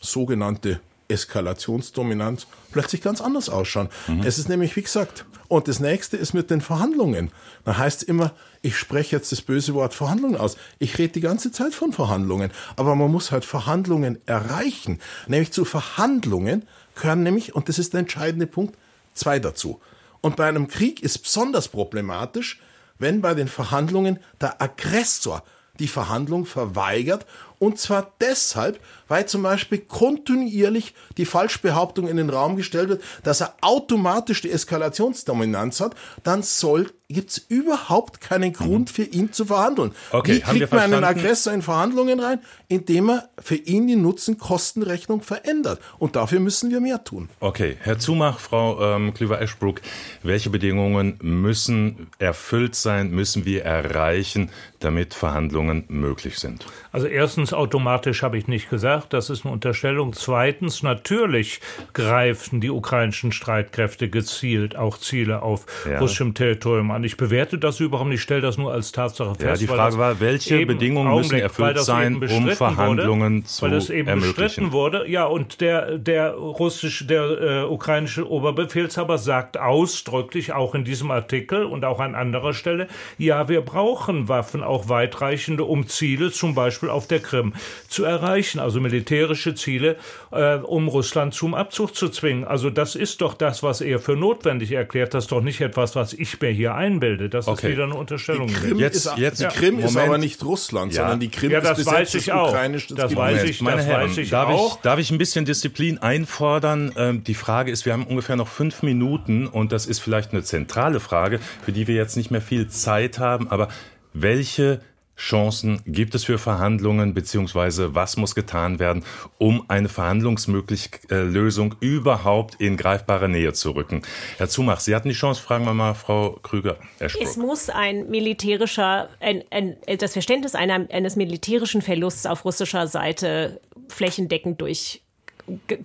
[0.00, 0.80] sogenannte
[1.12, 3.88] Eskalationsdominanz plötzlich ganz anders ausschauen.
[4.08, 4.22] Mhm.
[4.24, 7.30] Es ist nämlich, wie gesagt, und das nächste ist mit den Verhandlungen.
[7.64, 8.32] Da heißt es immer,
[8.62, 10.56] ich spreche jetzt das böse Wort Verhandlungen aus.
[10.78, 12.50] Ich rede die ganze Zeit von Verhandlungen.
[12.76, 14.98] Aber man muss halt Verhandlungen erreichen.
[15.26, 18.78] Nämlich zu Verhandlungen gehören nämlich, und das ist der entscheidende Punkt,
[19.12, 19.78] zwei dazu.
[20.22, 22.60] Und bei einem Krieg ist besonders problematisch,
[22.98, 25.42] wenn bei den Verhandlungen der Aggressor
[25.78, 27.26] die Verhandlung verweigert
[27.62, 33.40] und zwar deshalb, weil zum Beispiel kontinuierlich die Falschbehauptung in den Raum gestellt wird, dass
[33.40, 35.94] er automatisch die Eskalationsdominanz hat,
[36.24, 39.92] dann soll gibt es überhaupt keinen Grund für ihn zu verhandeln.
[40.10, 42.40] Okay, Wie kriegt man einen Aggressor in Verhandlungen rein?
[42.68, 45.80] Indem er für ihn die Nutzen-Kosten-Rechnung verändert.
[45.98, 47.28] Und dafür müssen wir mehr tun.
[47.40, 49.82] Okay, Herr Zumach, Frau ähm, Klüver-Eschbruck,
[50.22, 54.50] welche Bedingungen müssen erfüllt sein, müssen wir erreichen,
[54.80, 56.64] damit Verhandlungen möglich sind?
[56.92, 60.12] Also erstens automatisch habe ich nicht gesagt, das ist eine Unterstellung.
[60.12, 61.60] Zweitens natürlich
[61.94, 65.98] greifen die ukrainischen Streitkräfte gezielt auch Ziele auf ja.
[65.98, 67.02] russischem Territorium an.
[67.02, 69.42] Ich bewerte das überhaupt nicht, stelle das nur als Tatsache fest.
[69.42, 73.90] Ja, die Frage war, welche Bedingungen müssen erfüllt sein, um Verhandlungen wurde, zu Weil das
[73.90, 75.08] eben bestritten wurde.
[75.08, 81.64] Ja, und der, der russische, der äh, ukrainische Oberbefehlshaber sagt ausdrücklich auch in diesem Artikel
[81.64, 86.81] und auch an anderer Stelle, ja, wir brauchen Waffen, auch weitreichende, um Ziele zum Beispiel
[86.82, 87.54] Beispiel auf der Krim
[87.88, 89.96] zu erreichen, also militärische Ziele,
[90.32, 92.44] äh, um Russland zum Abzug zu zwingen.
[92.44, 95.14] Also das ist doch das, was er für notwendig erklärt.
[95.14, 97.28] Das ist doch nicht etwas, was ich mir hier einbilde.
[97.28, 97.68] Das okay.
[97.68, 98.48] ist wieder eine Unterstellung.
[98.48, 101.02] Die Krim, jetzt, ist, jetzt, die Krim ist aber nicht Russland, ja.
[101.02, 102.52] sondern die Krim ja, das ist weiß ich auch.
[102.52, 104.76] Das weiß ich, Meine das Herren, weiß ich darf auch.
[104.76, 106.92] Ich, darf ich ein bisschen Disziplin einfordern?
[106.96, 110.42] Ähm, die Frage ist, wir haben ungefähr noch fünf Minuten und das ist vielleicht eine
[110.42, 113.68] zentrale Frage, für die wir jetzt nicht mehr viel Zeit haben, aber
[114.14, 114.80] welche
[115.22, 119.04] Chancen gibt es für Verhandlungen, beziehungsweise was muss getan werden,
[119.38, 124.02] um eine Verhandlungslösung äh, überhaupt in greifbare Nähe zu rücken?
[124.38, 126.76] Herr Zumach, Sie hatten die Chance, fragen wir mal Frau Krüger.
[126.98, 133.60] Es muss ein militärischer, ein, ein, das Verständnis einer, eines militärischen Verlusts auf russischer Seite
[133.88, 135.02] flächendeckend durch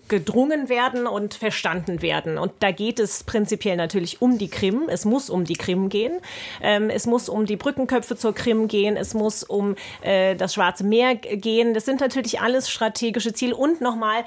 [0.07, 2.37] gedrungen werden und verstanden werden.
[2.37, 4.83] Und da geht es prinzipiell natürlich um die Krim.
[4.87, 6.19] Es muss um die Krim gehen.
[6.61, 8.97] Ähm, es muss um die Brückenköpfe zur Krim gehen.
[8.97, 11.73] Es muss um äh, das Schwarze Meer gehen.
[11.73, 13.55] Das sind natürlich alles strategische Ziele.
[13.55, 14.23] Und nochmal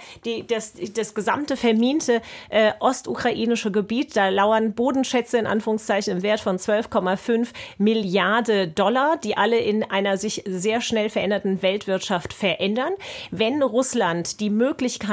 [0.49, 4.17] das, das gesamte verminte äh, ostukrainische Gebiet.
[4.17, 10.17] Da lauern Bodenschätze in Anführungszeichen im Wert von 12,5 Milliarden Dollar, die alle in einer
[10.17, 12.93] sich sehr schnell veränderten Weltwirtschaft verändern.
[13.31, 14.51] Wenn Russland die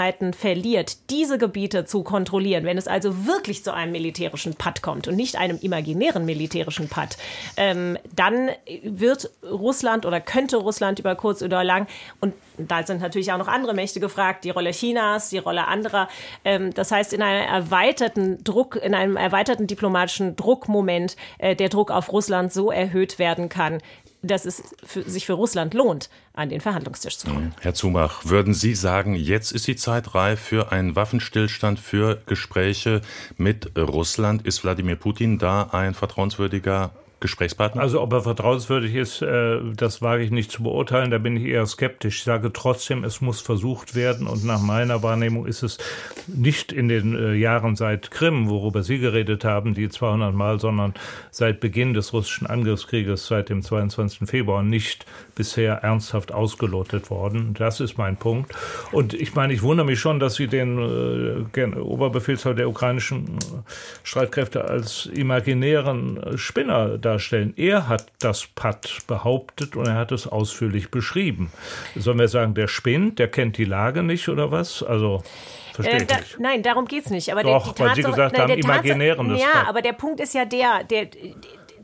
[0.07, 5.07] Möglichkeiten verliert, diese Gebiete zu kontrollieren, wenn es also wirklich zu einem militärischen Patt kommt
[5.07, 7.17] und nicht einem imaginären militärischen Patt,
[7.57, 8.49] ähm, dann
[8.83, 11.87] wird Russland oder könnte Russland über kurz oder lang
[12.21, 16.07] und da sind natürlich auch noch andere Mächte gefragt, die Rolle Chinas, die Rolle anderer.
[16.43, 21.91] Ähm, das heißt, in einem erweiterten Druck, in einem erweiterten diplomatischen Druckmoment äh, der Druck
[21.91, 23.79] auf Russland so erhöht werden kann,
[24.27, 27.55] dass es für, sich für Russland lohnt, an den Verhandlungstisch zu kommen.
[27.61, 33.01] Herr Zumach, würden Sie sagen, jetzt ist die Zeit reif für einen Waffenstillstand, für Gespräche
[33.37, 34.45] mit Russland?
[34.45, 37.81] Ist Wladimir Putin da ein vertrauenswürdiger Gesprächspartner?
[37.81, 41.09] Also ob er vertrauenswürdig ist, äh, das wage ich nicht zu beurteilen.
[41.09, 42.17] Da bin ich eher skeptisch.
[42.17, 44.27] Ich sage trotzdem, es muss versucht werden.
[44.27, 45.77] Und nach meiner Wahrnehmung ist es
[46.27, 50.93] nicht in den äh, Jahren seit Krim, worüber Sie geredet haben, die 200 Mal, sondern
[51.31, 54.29] seit Beginn des russischen Angriffskrieges, seit dem 22.
[54.29, 55.05] Februar, nicht
[55.37, 57.53] bisher ernsthaft ausgelotet worden.
[57.57, 58.53] Das ist mein Punkt.
[58.91, 63.37] Und ich meine, ich wundere mich schon, dass Sie den äh, Oberbefehlshaber der ukrainischen
[64.03, 67.53] Streitkräfte als imaginären Spinner darstellen.
[67.55, 71.51] Er hat das Pad behauptet und er hat es ausführlich beschrieben.
[71.95, 74.81] Sollen wir sagen, der spinnt, der kennt die Lage nicht oder was?
[74.81, 75.23] Also
[75.83, 77.31] äh, da, Nein, darum geht es nicht.
[77.31, 80.33] Aber Doch, der, weil Sie gesagt nein, haben, imaginären Tatsache, Ja, aber der Punkt ist
[80.33, 81.07] ja der, der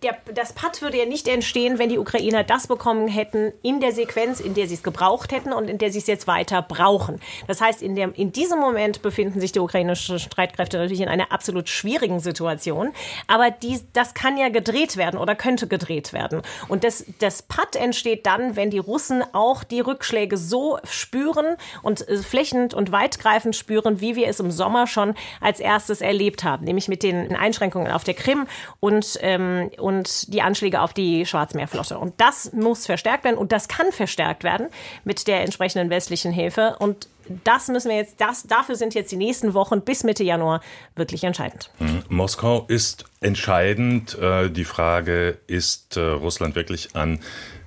[0.03, 3.91] der, das Patt würde ja nicht entstehen, wenn die Ukrainer das bekommen hätten in der
[3.91, 7.21] Sequenz, in der sie es gebraucht hätten und in der sie es jetzt weiter brauchen.
[7.47, 11.31] Das heißt, in, dem, in diesem Moment befinden sich die ukrainischen Streitkräfte natürlich in einer
[11.31, 12.91] absolut schwierigen Situation.
[13.27, 16.41] Aber die, das kann ja gedreht werden oder könnte gedreht werden.
[16.67, 22.07] Und das, das Patt entsteht dann, wenn die Russen auch die Rückschläge so spüren und
[22.07, 26.65] äh, flächend und weitgreifend spüren, wie wir es im Sommer schon als erstes erlebt haben,
[26.65, 28.47] nämlich mit den Einschränkungen auf der Krim
[28.79, 31.97] und, ähm, und und die Anschläge auf die Schwarzmeerflotte.
[31.97, 34.67] Und das muss verstärkt werden und das kann verstärkt werden
[35.03, 36.75] mit der entsprechenden westlichen Hilfe.
[36.79, 37.07] Und
[37.43, 40.61] das müssen wir jetzt, das, dafür sind jetzt die nächsten Wochen bis Mitte Januar
[40.95, 41.69] wirklich entscheidend.
[41.79, 42.03] Mhm.
[42.09, 44.17] Moskau ist entscheidend.
[44.19, 47.19] Äh, die Frage, ist äh, Russland wirklich an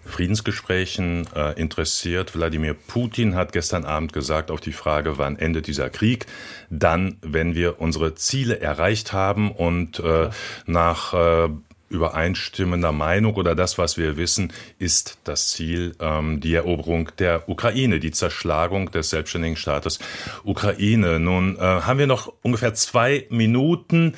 [0.07, 2.35] Friedensgesprächen äh, interessiert.
[2.35, 6.27] Wladimir Putin hat gestern Abend gesagt auf die Frage, wann endet dieser Krieg,
[6.71, 10.31] dann, wenn wir unsere Ziele erreicht haben und äh,
[10.67, 11.49] nach äh,
[11.89, 18.01] übereinstimmender Meinung oder das, was wir wissen, ist das Ziel ähm, die Eroberung der Ukraine,
[18.01, 19.99] die Zerschlagung des selbstständigen Staates
[20.45, 21.21] Ukraine.
[21.21, 24.15] Nun äh, haben wir noch ungefähr zwei Minuten.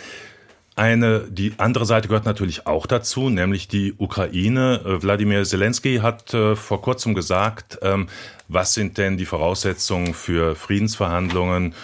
[0.77, 4.81] Eine, die andere Seite gehört natürlich auch dazu, nämlich die Ukraine.
[4.85, 8.09] Äh, Wladimir Zelensky hat äh, vor kurzem gesagt, ähm,
[8.47, 11.75] was sind denn die Voraussetzungen für Friedensverhandlungen?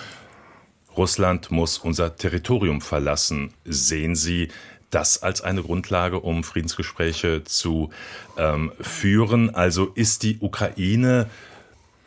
[0.96, 3.52] Russland muss unser Territorium verlassen.
[3.64, 4.48] Sehen Sie
[4.94, 7.90] das als eine Grundlage, um Friedensgespräche zu
[8.38, 9.54] ähm, führen?
[9.54, 11.28] Also ist die Ukraine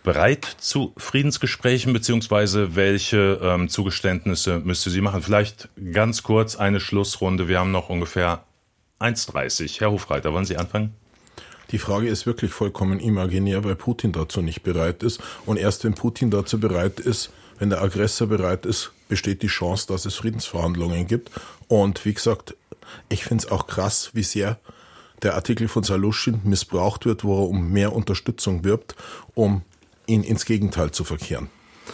[0.04, 5.22] bereit zu Friedensgesprächen, beziehungsweise welche ähm, Zugeständnisse müsste sie machen?
[5.22, 7.48] Vielleicht ganz kurz eine Schlussrunde.
[7.48, 8.44] Wir haben noch ungefähr
[9.00, 9.80] 1,30.
[9.80, 10.94] Herr Hofreiter, wollen Sie anfangen?
[11.72, 15.22] Die Frage ist wirklich vollkommen imaginär, weil Putin dazu nicht bereit ist.
[15.46, 19.88] Und erst wenn Putin dazu bereit ist, wenn der Aggressor bereit ist, besteht die Chance,
[19.88, 21.32] dass es Friedensverhandlungen gibt.
[21.68, 22.56] Und wie gesagt,
[23.10, 24.58] ich finde es auch krass, wie sehr
[25.24, 28.96] der Artikel von Saluschin missbraucht wird, wo er um mehr Unterstützung wirbt,
[29.34, 29.64] um
[30.06, 31.50] ihn ins Gegenteil zu verkehren.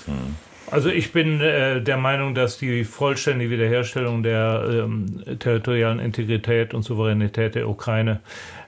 [0.06, 0.36] Hm.
[0.72, 6.82] Also ich bin äh, der Meinung, dass die vollständige Wiederherstellung der ähm, territorialen Integrität und
[6.82, 8.22] Souveränität der Ukraine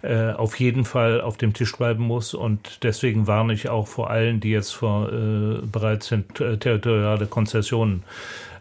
[0.05, 2.33] äh, auf jeden Fall auf dem Tisch bleiben muss.
[2.33, 7.25] Und deswegen warne ich auch vor allen, die jetzt vor, äh, bereit sind, äh, territoriale
[7.25, 8.03] Konzessionen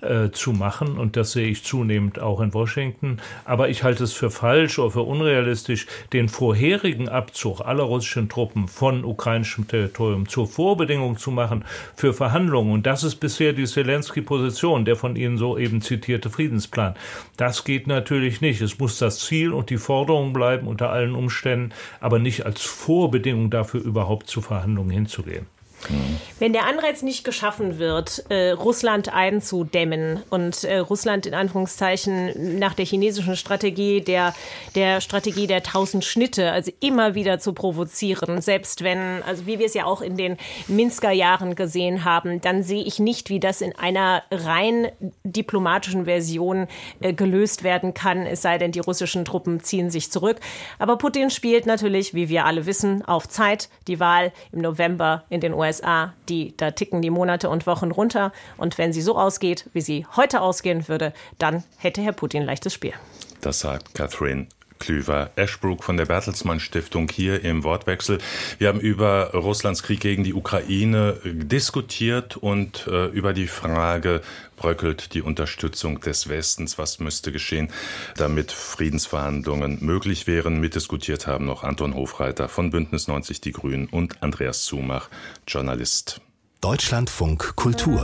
[0.04, 0.98] äh, zu machen.
[0.98, 3.18] Und das sehe ich zunehmend auch in Washington.
[3.44, 8.68] Aber ich halte es für falsch oder für unrealistisch, den vorherigen Abzug aller russischen Truppen
[8.68, 11.64] von ukrainischem Territorium zur Vorbedingung zu machen
[11.96, 12.72] für Verhandlungen.
[12.72, 16.94] Und das ist bisher die Zelensky-Position, der von Ihnen so eben zitierte Friedensplan.
[17.36, 18.60] Das geht natürlich nicht.
[18.60, 23.50] Es muss das Ziel und die Forderung bleiben unter allen Umständen, aber nicht als Vorbedingung
[23.50, 25.46] dafür überhaupt zu Verhandlungen hinzugehen.
[25.90, 26.18] Mhm.
[26.38, 32.74] Wenn der Anreiz nicht geschaffen wird, äh, Russland einzudämmen und äh, Russland in Anführungszeichen nach
[32.74, 34.34] der chinesischen Strategie, der,
[34.74, 39.66] der Strategie der tausend Schnitte, also immer wieder zu provozieren, selbst wenn, also wie wir
[39.66, 43.60] es ja auch in den Minsker Jahren gesehen haben, dann sehe ich nicht, wie das
[43.60, 44.88] in einer rein
[45.22, 46.66] diplomatischen Version
[47.00, 50.40] äh, gelöst werden kann, es sei denn, die russischen Truppen ziehen sich zurück.
[50.78, 53.68] Aber Putin spielt natürlich, wie wir alle wissen, auf Zeit.
[53.88, 57.90] Die Wahl im November in den USA USA, die, da ticken die Monate und Wochen
[57.90, 58.32] runter.
[58.56, 62.74] Und wenn sie so ausgeht, wie sie heute ausgehen würde, dann hätte Herr Putin leichtes
[62.74, 62.92] Spiel.
[63.40, 64.46] Das sagt Catherine
[64.84, 68.18] Klüver Ashbrook von der Bertelsmann Stiftung hier im Wortwechsel.
[68.58, 74.20] Wir haben über Russlands Krieg gegen die Ukraine diskutiert und äh, über die Frage,
[74.56, 77.70] bröckelt die Unterstützung des Westens, was müsste geschehen,
[78.18, 80.60] damit Friedensverhandlungen möglich wären.
[80.60, 85.08] Mitdiskutiert haben noch Anton Hofreiter von Bündnis 90 Die Grünen und Andreas Zumach,
[85.48, 86.20] Journalist.
[86.60, 88.02] Deutschlandfunk Kultur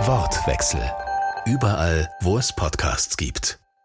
[0.00, 0.82] Wortwechsel.
[1.46, 3.59] Überall, wo es Podcasts gibt